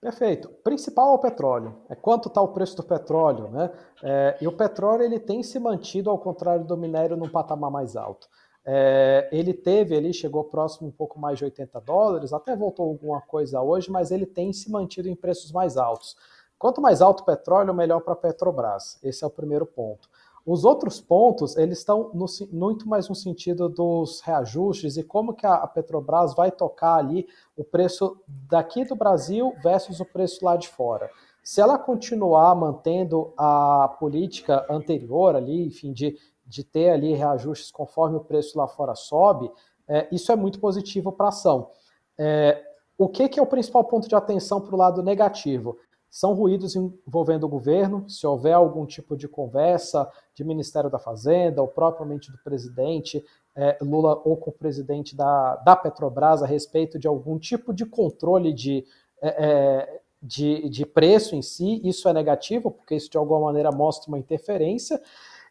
Perfeito. 0.00 0.48
Principal 0.64 1.12
é 1.12 1.14
o 1.14 1.18
petróleo. 1.18 1.76
É 1.88 1.94
quanto 1.94 2.28
está 2.28 2.40
o 2.40 2.48
preço 2.48 2.76
do 2.76 2.84
petróleo, 2.84 3.48
né? 3.50 3.70
É, 4.02 4.38
e 4.40 4.46
o 4.46 4.56
petróleo 4.56 5.02
ele 5.02 5.20
tem 5.20 5.42
se 5.42 5.58
mantido, 5.58 6.10
ao 6.10 6.18
contrário 6.18 6.64
do 6.64 6.76
minério, 6.76 7.16
num 7.16 7.28
patamar 7.28 7.70
mais 7.70 7.96
alto. 7.96 8.28
É, 8.64 9.28
ele 9.32 9.54
teve 9.54 9.96
ali, 9.96 10.12
chegou 10.12 10.44
próximo 10.44 10.88
um 10.88 10.92
pouco 10.92 11.18
mais 11.18 11.38
de 11.38 11.44
80 11.44 11.80
dólares, 11.80 12.32
até 12.32 12.54
voltou 12.54 12.86
alguma 12.88 13.20
coisa 13.20 13.62
hoje, 13.62 13.90
mas 13.90 14.10
ele 14.10 14.26
tem 14.26 14.52
se 14.52 14.70
mantido 14.70 15.08
em 15.08 15.14
preços 15.14 15.50
mais 15.52 15.76
altos. 15.76 16.16
Quanto 16.58 16.80
mais 16.80 17.00
alto 17.00 17.20
o 17.20 17.24
petróleo, 17.24 17.72
melhor 17.72 18.00
para 18.00 18.14
a 18.14 18.16
Petrobras. 18.16 18.98
Esse 19.02 19.22
é 19.22 19.26
o 19.26 19.30
primeiro 19.30 19.64
ponto. 19.64 20.08
Os 20.44 20.64
outros 20.64 21.00
pontos, 21.00 21.56
eles 21.56 21.78
estão 21.78 22.10
no, 22.14 22.24
muito 22.50 22.88
mais 22.88 23.08
no 23.08 23.14
sentido 23.14 23.68
dos 23.68 24.20
reajustes 24.22 24.96
e 24.96 25.02
como 25.02 25.34
que 25.34 25.46
a 25.46 25.66
Petrobras 25.66 26.34
vai 26.34 26.50
tocar 26.50 26.96
ali 26.96 27.28
o 27.56 27.62
preço 27.62 28.18
daqui 28.26 28.84
do 28.84 28.96
Brasil 28.96 29.54
versus 29.62 30.00
o 30.00 30.06
preço 30.06 30.44
lá 30.44 30.56
de 30.56 30.66
fora. 30.66 31.10
Se 31.42 31.60
ela 31.60 31.78
continuar 31.78 32.54
mantendo 32.54 33.32
a 33.36 33.94
política 34.00 34.66
anterior 34.70 35.36
ali, 35.36 35.66
enfim, 35.66 35.92
de 35.92 36.16
de 36.48 36.64
ter 36.64 36.90
ali 36.90 37.12
reajustes 37.12 37.70
conforme 37.70 38.16
o 38.16 38.24
preço 38.24 38.58
lá 38.58 38.66
fora 38.66 38.94
sobe, 38.94 39.50
é, 39.86 40.08
isso 40.10 40.32
é 40.32 40.36
muito 40.36 40.58
positivo 40.58 41.12
para 41.12 41.26
a 41.26 41.28
ação. 41.28 41.70
É, 42.18 42.64
o 42.96 43.08
que, 43.08 43.28
que, 43.28 43.38
é 43.38 43.42
o 43.42 43.46
principal 43.46 43.84
ponto 43.84 44.08
de 44.08 44.14
atenção 44.14 44.60
para 44.60 44.74
o 44.74 44.78
lado 44.78 45.02
negativo? 45.02 45.78
são 46.10 46.32
ruídos 46.32 46.74
envolvendo 46.74 47.44
o 47.44 47.48
governo. 47.48 48.08
Se 48.08 48.26
houver 48.26 48.54
algum 48.54 48.86
tipo 48.86 49.16
de 49.16 49.28
conversa 49.28 50.10
de 50.34 50.42
Ministério 50.42 50.90
da 50.90 50.98
Fazenda, 50.98 51.60
ou 51.60 51.68
propriamente 51.68 52.32
do 52.32 52.38
presidente 52.38 53.24
é, 53.54 53.76
Lula 53.82 54.20
ou 54.24 54.36
com 54.36 54.50
o 54.50 54.52
presidente 54.52 55.16
da, 55.16 55.56
da 55.56 55.76
Petrobras 55.76 56.42
a 56.42 56.46
respeito 56.46 56.98
de 56.98 57.06
algum 57.06 57.38
tipo 57.38 57.74
de 57.74 57.84
controle 57.84 58.52
de, 58.52 58.84
é, 59.20 59.28
é 59.28 60.00
de, 60.22 60.68
de 60.68 60.86
preço 60.86 61.34
em 61.36 61.42
si, 61.42 61.80
isso 61.84 62.08
é 62.08 62.12
negativo, 62.12 62.70
porque 62.70 62.94
isso 62.94 63.10
de 63.10 63.18
alguma 63.18 63.40
maneira 63.40 63.70
mostra 63.70 64.08
uma 64.08 64.18
interferência. 64.18 65.00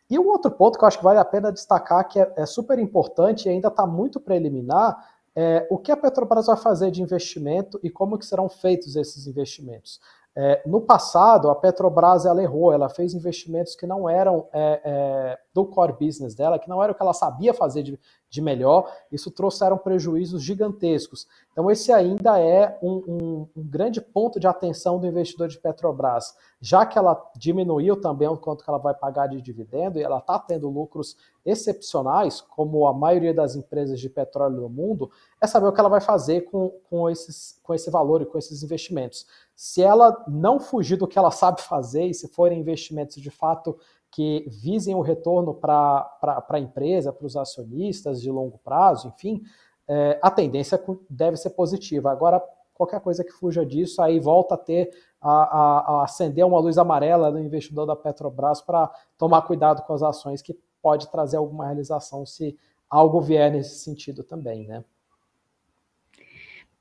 E 0.09 0.17
um 0.17 0.27
outro 0.27 0.51
ponto 0.51 0.77
que 0.77 0.83
eu 0.83 0.87
acho 0.87 0.97
que 0.97 1.03
vale 1.03 1.19
a 1.19 1.25
pena 1.25 1.51
destacar, 1.51 2.07
que 2.07 2.19
é, 2.19 2.33
é 2.37 2.45
super 2.45 2.79
importante 2.79 3.47
e 3.47 3.49
ainda 3.49 3.67
está 3.67 3.85
muito 3.85 4.19
preliminar, 4.19 4.97
é 5.35 5.67
o 5.69 5.77
que 5.77 5.91
a 5.91 5.97
Petrobras 5.97 6.47
vai 6.47 6.57
fazer 6.57 6.89
de 6.89 7.01
investimento 7.01 7.79
e 7.83 7.89
como 7.89 8.17
que 8.17 8.25
serão 8.25 8.49
feitos 8.49 8.95
esses 8.95 9.27
investimentos. 9.27 9.99
É, 10.39 10.61
no 10.67 10.81
passado, 10.81 11.49
a 11.49 11.55
Petrobras 11.55 12.25
ela 12.25 12.41
errou, 12.41 12.71
ela 12.71 12.89
fez 12.89 13.13
investimentos 13.13 13.75
que 13.75 13.87
não 13.87 14.07
eram 14.07 14.47
é, 14.53 14.81
é, 14.83 15.39
do 15.53 15.65
core 15.65 15.93
business 15.93 16.35
dela, 16.35 16.59
que 16.59 16.69
não 16.69 16.81
era 16.81 16.91
o 16.91 16.95
que 16.95 17.01
ela 17.01 17.13
sabia 17.13 17.53
fazer 17.53 17.81
de, 17.81 17.99
de 18.29 18.41
melhor, 18.41 18.91
isso 19.11 19.31
trouxeram 19.31 19.77
prejuízos 19.77 20.43
gigantescos. 20.43 21.27
Então, 21.51 21.71
esse 21.71 21.91
ainda 21.91 22.39
é 22.39 22.77
um, 22.81 22.91
um, 23.07 23.47
um, 23.55 23.63
grande 23.63 24.01
ponto 24.01 24.39
de 24.39 24.47
atenção 24.47 24.99
do 24.99 25.07
investidor 25.07 25.47
de 25.47 25.57
Petrobras, 25.57 26.35
já 26.59 26.85
que 26.85 26.97
ela 26.97 27.19
diminuiu 27.35 27.99
também 27.99 28.27
o 28.27 28.37
quanto 28.37 28.63
que 28.63 28.69
ela 28.69 28.79
vai 28.79 28.93
pagar 28.93 29.27
de 29.27 29.41
dividendo 29.41 29.97
e 29.97 30.03
ela 30.03 30.17
está 30.17 30.37
tendo 30.37 30.69
lucros 30.69 31.15
excepcionais, 31.45 32.41
como 32.41 32.85
a 32.85 32.93
maioria 32.93 33.33
das 33.33 33.55
empresas 33.55 33.99
de 33.99 34.09
petróleo 34.09 34.61
no 34.61 34.69
mundo, 34.69 35.09
é 35.39 35.47
saber 35.47 35.67
o 35.67 35.71
que 35.71 35.79
ela 35.79 35.89
vai 35.89 36.01
fazer 36.01 36.41
com, 36.41 36.69
com, 36.89 37.09
esses, 37.09 37.59
com 37.63 37.73
esse 37.73 37.89
valor 37.89 38.21
e 38.21 38.25
com 38.25 38.37
esses 38.37 38.61
investimentos. 38.61 39.25
Se 39.55 39.81
ela 39.81 40.25
não 40.27 40.59
fugir 40.59 40.97
do 40.97 41.07
que 41.07 41.17
ela 41.17 41.31
sabe 41.31 41.61
fazer 41.61 42.05
e 42.05 42.13
se 42.13 42.27
forem 42.27 42.59
investimentos 42.59 43.21
de 43.21 43.31
fato 43.31 43.79
que 44.11 44.45
visem 44.49 44.95
o 44.95 45.01
retorno 45.01 45.53
para 45.53 46.09
a 46.49 46.59
empresa, 46.59 47.13
para 47.13 47.25
os 47.25 47.35
acionistas 47.35 48.21
de 48.21 48.31
longo 48.31 48.57
prazo, 48.59 49.09
enfim, 49.09 49.41
é, 49.87 50.19
a 50.21 50.31
tendência 50.31 50.81
deve 51.09 51.37
ser 51.37 51.51
positiva. 51.51 52.11
Agora, 52.11 52.43
qualquer 52.73 52.99
coisa 52.99 53.23
que 53.23 53.31
fuja 53.31 53.65
disso, 53.65 54.01
aí 54.01 54.19
volta 54.19 54.55
a 54.55 54.57
ter 54.57 54.89
a, 55.21 55.31
a, 55.31 55.79
a 55.79 56.03
acender 56.03 56.45
uma 56.45 56.59
luz 56.59 56.77
amarela 56.77 57.31
no 57.31 57.39
investidor 57.39 57.85
da 57.85 57.95
Petrobras 57.95 58.61
para 58.61 58.91
tomar 59.17 59.41
cuidado 59.43 59.81
com 59.83 59.93
as 59.93 60.03
ações, 60.03 60.41
que 60.41 60.57
pode 60.81 61.09
trazer 61.09 61.37
alguma 61.37 61.65
realização 61.65 62.25
se 62.25 62.57
algo 62.89 63.19
vier 63.19 63.51
nesse 63.51 63.79
sentido 63.79 64.23
também, 64.23 64.67
né? 64.67 64.83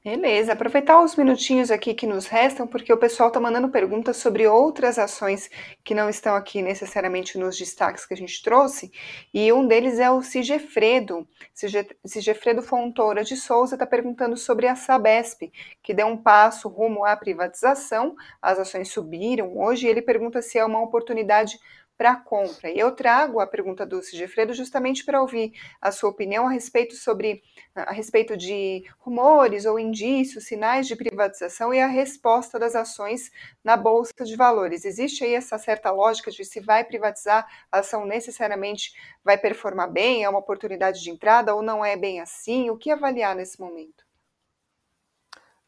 Beleza, 0.06 0.52
aproveitar 0.52 1.02
os 1.02 1.16
minutinhos 1.16 1.68
aqui 1.68 1.92
que 1.92 2.06
nos 2.06 2.28
restam, 2.28 2.64
porque 2.64 2.92
o 2.92 2.96
pessoal 2.96 3.26
está 3.26 3.40
mandando 3.40 3.68
perguntas 3.70 4.16
sobre 4.18 4.46
outras 4.46 5.00
ações 5.00 5.50
que 5.82 5.96
não 5.96 6.08
estão 6.08 6.36
aqui 6.36 6.62
necessariamente 6.62 7.36
nos 7.36 7.58
destaques 7.58 8.06
que 8.06 8.14
a 8.14 8.16
gente 8.16 8.40
trouxe, 8.40 8.92
e 9.34 9.52
um 9.52 9.66
deles 9.66 9.98
é 9.98 10.08
o 10.08 10.22
Sigefredo. 10.22 11.26
Sigefredo 12.04 12.62
Fontoura 12.62 13.24
de 13.24 13.36
Souza 13.36 13.74
está 13.74 13.84
perguntando 13.84 14.36
sobre 14.36 14.68
a 14.68 14.76
Sabesp, 14.76 15.50
que 15.82 15.92
deu 15.92 16.06
um 16.06 16.16
passo 16.16 16.68
rumo 16.68 17.04
à 17.04 17.16
privatização, 17.16 18.14
as 18.40 18.60
ações 18.60 18.92
subiram 18.92 19.58
hoje, 19.58 19.88
e 19.88 19.90
ele 19.90 20.02
pergunta 20.02 20.40
se 20.40 20.56
é 20.56 20.64
uma 20.64 20.80
oportunidade 20.80 21.58
para 21.96 22.16
compra. 22.16 22.70
E 22.70 22.78
eu 22.78 22.92
trago 22.92 23.40
a 23.40 23.46
pergunta 23.46 23.86
do 23.86 24.02
Sigifredo 24.02 24.52
justamente 24.52 25.04
para 25.04 25.20
ouvir 25.20 25.52
a 25.80 25.90
sua 25.90 26.10
opinião 26.10 26.46
a 26.46 26.50
respeito 26.50 26.94
sobre 26.94 27.42
a 27.74 27.92
respeito 27.92 28.36
de 28.36 28.84
rumores 28.98 29.64
ou 29.64 29.78
indícios, 29.78 30.46
sinais 30.46 30.86
de 30.86 30.96
privatização 30.96 31.72
e 31.72 31.80
a 31.80 31.86
resposta 31.86 32.58
das 32.58 32.74
ações 32.74 33.30
na 33.64 33.76
bolsa 33.76 34.24
de 34.24 34.36
valores. 34.36 34.84
Existe 34.84 35.24
aí 35.24 35.34
essa 35.34 35.58
certa 35.58 35.90
lógica 35.90 36.30
de 36.30 36.44
se 36.44 36.60
vai 36.60 36.84
privatizar, 36.84 37.46
a 37.70 37.78
ação 37.78 38.06
necessariamente 38.06 38.92
vai 39.24 39.38
performar 39.38 39.90
bem, 39.90 40.24
é 40.24 40.28
uma 40.28 40.38
oportunidade 40.38 41.02
de 41.02 41.10
entrada 41.10 41.54
ou 41.54 41.62
não 41.62 41.84
é 41.84 41.96
bem 41.96 42.20
assim? 42.20 42.70
O 42.70 42.76
que 42.76 42.90
avaliar 42.90 43.34
nesse 43.34 43.60
momento? 43.60 44.04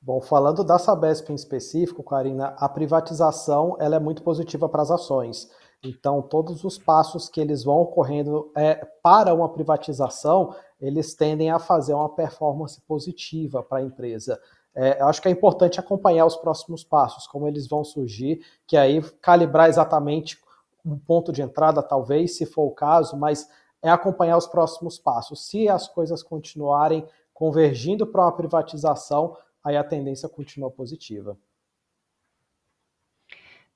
Bom, 0.01 0.21
falando 0.21 0.63
da 0.63 0.79
Sabesp 0.79 1.29
em 1.31 1.35
específico, 1.35 2.05
Karina, 2.05 2.55
a 2.57 2.69
privatização 2.69 3.77
ela 3.81 3.97
é 3.97 3.99
muito 3.99 4.23
positiva 4.23 4.69
para 4.69 4.81
as 4.81 4.93
ações. 4.93 5.51
Então, 5.83 6.21
todos 6.21 6.65
os 6.65 6.77
passos 6.77 7.29
que 7.29 7.41
eles 7.41 7.63
vão 7.63 7.81
ocorrendo 7.81 8.51
é, 8.57 8.85
para 9.03 9.33
uma 9.33 9.49
privatização, 9.49 10.55
eles 10.81 11.15
tendem 11.15 11.51
a 11.51 11.59
fazer 11.59 11.95
uma 11.95 12.09
performance 12.09 12.81
positiva 12.83 13.63
para 13.63 13.79
a 13.79 13.83
empresa. 13.83 14.41
É, 14.75 15.01
eu 15.01 15.07
acho 15.07 15.23
que 15.23 15.29
é 15.29 15.31
importante 15.31 15.79
acompanhar 15.79 16.27
os 16.27 16.37
próximos 16.37 16.83
passos, 16.83 17.27
como 17.27 17.47
eles 17.47 17.69
vão 17.69 17.85
surgir, 17.85 18.45
que 18.67 18.77
aí 18.77 19.01
calibrar 19.21 19.69
exatamente 19.69 20.39
um 20.85 20.99
ponto 20.99 21.33
de 21.33 21.43
entrada, 21.43 21.83
talvez, 21.83 22.37
se 22.37 22.47
for 22.47 22.65
o 22.65 22.71
caso, 22.71 23.17
mas 23.17 23.49
é 23.83 23.91
acompanhar 23.91 24.37
os 24.37 24.47
próximos 24.47 24.99
passos. 24.99 25.47
Se 25.49 25.69
as 25.69 25.87
coisas 25.89 26.23
continuarem 26.23 27.07
convergindo 27.33 28.07
para 28.07 28.23
uma 28.23 28.33
privatização, 28.33 29.37
aí 29.63 29.77
a 29.77 29.85
tendência 29.85 30.29
continua 30.29 30.71
positiva. 30.71 31.37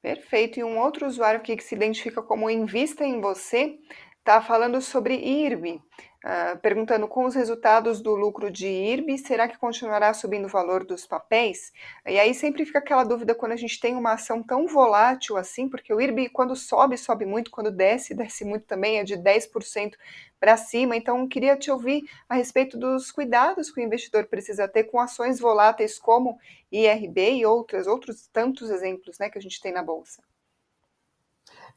Perfeito. 0.03 0.59
E 0.59 0.65
um 0.65 0.79
outro 0.79 1.07
usuário 1.07 1.41
aqui 1.41 1.57
que 1.57 1.63
se 1.63 1.77
identifica 1.77 2.21
como 2.21 2.51
Invista 2.51 3.05
em 3.05 3.21
Você 3.21 3.79
está 4.19 4.43
falando 4.43 4.81
sobre 4.81 5.15
IRB, 5.15 5.81
uh, 6.25 6.59
perguntando 6.59 7.07
com 7.09 7.25
os 7.25 7.35
resultados 7.35 8.01
do 8.01 8.15
lucro 8.15 8.51
de 8.51 8.67
IRB, 8.67 9.19
será 9.19 9.49
que 9.49 9.59
continuará 9.59 10.13
subindo 10.15 10.47
o 10.47 10.49
valor 10.49 10.85
dos 10.85 11.07
papéis? 11.07 11.73
E 12.07 12.19
aí 12.19 12.35
sempre 12.35 12.65
fica 12.65 12.79
aquela 12.79 13.05
dúvida 13.05 13.35
quando 13.35 13.53
a 13.53 13.57
gente 13.57 13.81
tem 13.81 13.97
uma 13.97 14.13
ação 14.13 14.43
tão 14.43 14.67
volátil 14.67 15.37
assim, 15.37 15.69
porque 15.69 15.93
o 15.93 16.01
IRB 16.01 16.29
quando 16.29 16.57
sobe, 16.57 16.97
sobe 16.97 17.25
muito, 17.25 17.51
quando 17.51 17.71
desce, 17.71 18.15
desce 18.15 18.45
muito 18.45 18.67
também, 18.67 18.99
é 18.99 19.05
de 19.05 19.17
10% 19.17 19.95
para 20.43 20.57
cima. 20.57 20.97
Então, 20.97 21.29
queria 21.29 21.57
te 21.57 21.71
ouvir 21.71 22.03
a 22.29 22.35
respeito 22.35 22.77
dos 22.77 23.13
cuidados 23.13 23.71
que 23.71 23.81
o 23.81 23.85
investidor 23.85 24.27
precisa 24.27 24.67
ter 24.67 24.85
com 24.85 24.99
ações 24.99 25.39
voláteis 25.39 25.99
como 25.99 26.37
IRB 26.71 27.35
e 27.35 27.47
outras, 27.47 27.87
outros 27.87 28.27
tantos 28.27 28.69
exemplos 28.71 29.19
né, 29.19 29.31
que 29.31 29.39
a 29.39 29.41
gente 29.41 29.61
tem 29.61 29.73
na 29.73 29.85
Bolsa. 29.85 30.21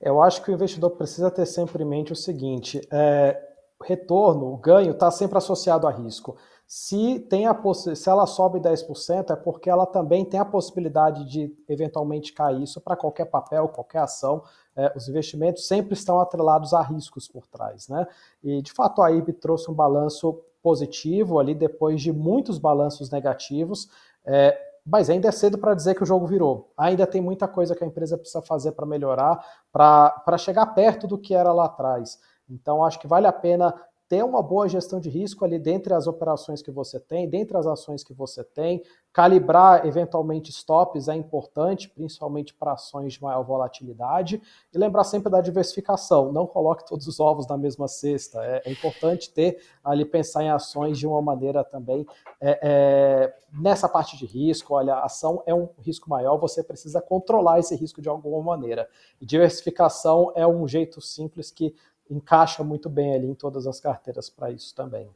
Eu 0.01 0.21
acho 0.21 0.43
que 0.43 0.49
o 0.49 0.53
investidor 0.53 0.91
precisa 0.91 1.31
ter 1.31 1.45
sempre 1.45 1.83
em 1.83 1.85
mente 1.85 2.11
o 2.11 2.15
seguinte: 2.15 2.81
é, 2.91 3.39
retorno, 3.83 4.53
o 4.53 4.57
ganho, 4.57 4.91
está 4.91 5.11
sempre 5.11 5.37
associado 5.37 5.87
a 5.87 5.91
risco. 5.91 6.37
Se, 6.67 7.19
tem 7.19 7.45
a 7.45 7.55
se 7.73 8.09
ela 8.09 8.25
sobe 8.25 8.59
10%, 8.59 9.29
é 9.29 9.35
porque 9.35 9.69
ela 9.69 9.85
também 9.85 10.25
tem 10.25 10.39
a 10.39 10.45
possibilidade 10.45 11.23
de 11.25 11.55
eventualmente 11.69 12.33
cair 12.33 12.63
isso 12.63 12.81
para 12.81 12.95
qualquer 12.95 13.25
papel, 13.25 13.67
qualquer 13.67 13.99
ação 13.99 14.43
é, 14.75 14.91
os 14.95 15.07
investimentos 15.07 15.67
sempre 15.67 15.93
estão 15.93 16.19
atrelados 16.19 16.73
a 16.73 16.81
riscos 16.81 17.27
por 17.27 17.47
trás. 17.47 17.87
Né? 17.87 18.05
E, 18.43 18.61
de 18.61 18.73
fato, 18.73 19.01
a 19.01 19.11
IB 19.11 19.33
trouxe 19.33 19.71
um 19.71 19.73
balanço 19.73 20.41
positivo 20.61 21.39
ali 21.39 21.53
depois 21.53 22.01
de 22.01 22.11
muitos 22.11 22.57
balanços 22.57 23.09
negativos, 23.09 23.87
é, 24.25 24.59
mas 24.85 25.09
ainda 25.09 25.29
é 25.29 25.31
cedo 25.31 25.57
para 25.57 25.73
dizer 25.73 25.95
que 25.95 26.03
o 26.03 26.05
jogo 26.05 26.27
virou. 26.27 26.71
Ainda 26.77 27.07
tem 27.07 27.21
muita 27.21 27.47
coisa 27.47 27.75
que 27.75 27.83
a 27.83 27.87
empresa 27.87 28.17
precisa 28.17 28.41
fazer 28.41 28.73
para 28.73 28.85
melhorar, 28.85 29.43
para 29.71 30.37
chegar 30.37 30.65
perto 30.67 31.07
do 31.07 31.17
que 31.17 31.33
era 31.33 31.53
lá 31.53 31.65
atrás. 31.65 32.19
Então, 32.49 32.83
acho 32.83 32.99
que 32.99 33.07
vale 33.07 33.27
a 33.27 33.33
pena 33.33 33.73
ter 34.07 34.23
uma 34.23 34.41
boa 34.41 34.67
gestão 34.69 34.99
de 34.99 35.09
risco 35.09 35.43
ali 35.43 35.57
dentre 35.57 35.93
as 35.93 36.05
operações 36.05 36.61
que 36.61 36.69
você 36.69 36.99
tem, 36.99 37.27
dentre 37.27 37.57
as 37.57 37.65
ações 37.65 38.03
que 38.03 38.13
você 38.13 38.43
tem, 38.43 38.83
calibrar 39.11 39.85
eventualmente 39.87 40.51
stops 40.51 41.07
é 41.07 41.15
importante, 41.15 41.89
principalmente 41.89 42.53
para 42.53 42.73
ações 42.73 43.13
de 43.13 43.23
maior 43.23 43.43
volatilidade, 43.43 44.41
e 44.71 44.77
lembrar 44.77 45.05
sempre 45.05 45.31
da 45.31 45.41
diversificação, 45.41 46.31
não 46.31 46.45
coloque 46.45 46.85
todos 46.85 47.07
os 47.07 47.19
ovos 47.19 47.47
na 47.47 47.57
mesma 47.57 47.87
cesta, 47.87 48.45
é, 48.45 48.61
é 48.65 48.71
importante 48.71 49.31
ter 49.33 49.57
ali 49.83 50.05
pensar 50.05 50.43
em 50.43 50.49
ações 50.49 50.99
de 50.99 51.07
uma 51.07 51.21
maneira 51.21 51.63
também 51.63 52.05
é, 52.39 52.59
é, 52.61 53.35
nessa 53.51 53.89
parte 53.89 54.17
de 54.17 54.25
risco, 54.25 54.75
olha, 54.75 54.95
a 54.95 55.05
ação 55.05 55.41
é 55.47 55.55
um 55.55 55.69
risco 55.79 56.09
maior, 56.09 56.37
você 56.37 56.61
precisa 56.61 57.01
controlar 57.01 57.59
esse 57.59 57.75
risco 57.75 58.01
de 58.01 58.09
alguma 58.09 58.43
maneira, 58.43 58.87
e 59.19 59.25
diversificação 59.25 60.31
é 60.35 60.45
um 60.45 60.67
jeito 60.67 61.01
simples 61.01 61.49
que 61.49 61.73
encaixa 62.09 62.63
muito 62.63 62.89
bem 62.89 63.15
ali 63.15 63.27
em 63.27 63.35
todas 63.35 63.67
as 63.67 63.79
carteiras 63.79 64.29
para 64.29 64.51
isso 64.51 64.73
também. 64.75 65.09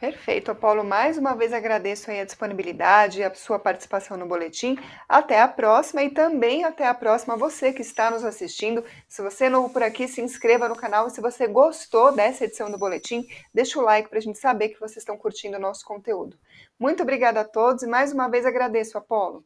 Perfeito, 0.00 0.50
Apolo. 0.50 0.82
Mais 0.82 1.18
uma 1.18 1.34
vez 1.34 1.52
agradeço 1.52 2.10
a 2.10 2.24
disponibilidade 2.24 3.20
e 3.20 3.22
a 3.22 3.34
sua 3.34 3.58
participação 3.58 4.16
no 4.16 4.26
boletim. 4.26 4.78
Até 5.06 5.42
a 5.42 5.46
próxima 5.46 6.02
e 6.02 6.08
também 6.08 6.64
até 6.64 6.88
a 6.88 6.94
próxima 6.94 7.36
você 7.36 7.70
que 7.70 7.82
está 7.82 8.10
nos 8.10 8.24
assistindo. 8.24 8.82
Se 9.06 9.20
você 9.20 9.44
é 9.44 9.50
novo 9.50 9.68
por 9.68 9.82
aqui, 9.82 10.08
se 10.08 10.22
inscreva 10.22 10.70
no 10.70 10.74
canal 10.74 11.06
e 11.06 11.10
se 11.10 11.20
você 11.20 11.46
gostou 11.46 12.12
dessa 12.12 12.46
edição 12.46 12.70
do 12.70 12.78
boletim, 12.78 13.26
deixa 13.52 13.78
o 13.78 13.82
like 13.82 14.08
para 14.08 14.18
a 14.18 14.22
gente 14.22 14.38
saber 14.38 14.70
que 14.70 14.80
vocês 14.80 14.96
estão 14.98 15.18
curtindo 15.18 15.58
o 15.58 15.60
nosso 15.60 15.84
conteúdo. 15.84 16.38
Muito 16.78 17.02
obrigada 17.02 17.40
a 17.40 17.44
todos 17.44 17.82
e 17.82 17.86
mais 17.86 18.10
uma 18.10 18.26
vez 18.26 18.46
agradeço, 18.46 18.96
Apolo. 18.96 19.44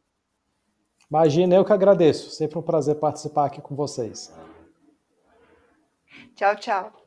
Imagina, 1.09 1.55
eu 1.55 1.65
que 1.65 1.73
agradeço. 1.73 2.31
Sempre 2.31 2.57
um 2.57 2.61
prazer 2.61 2.95
participar 2.95 3.47
aqui 3.47 3.59
com 3.59 3.75
vocês. 3.75 4.33
Tchau, 6.35 6.55
tchau. 6.55 7.04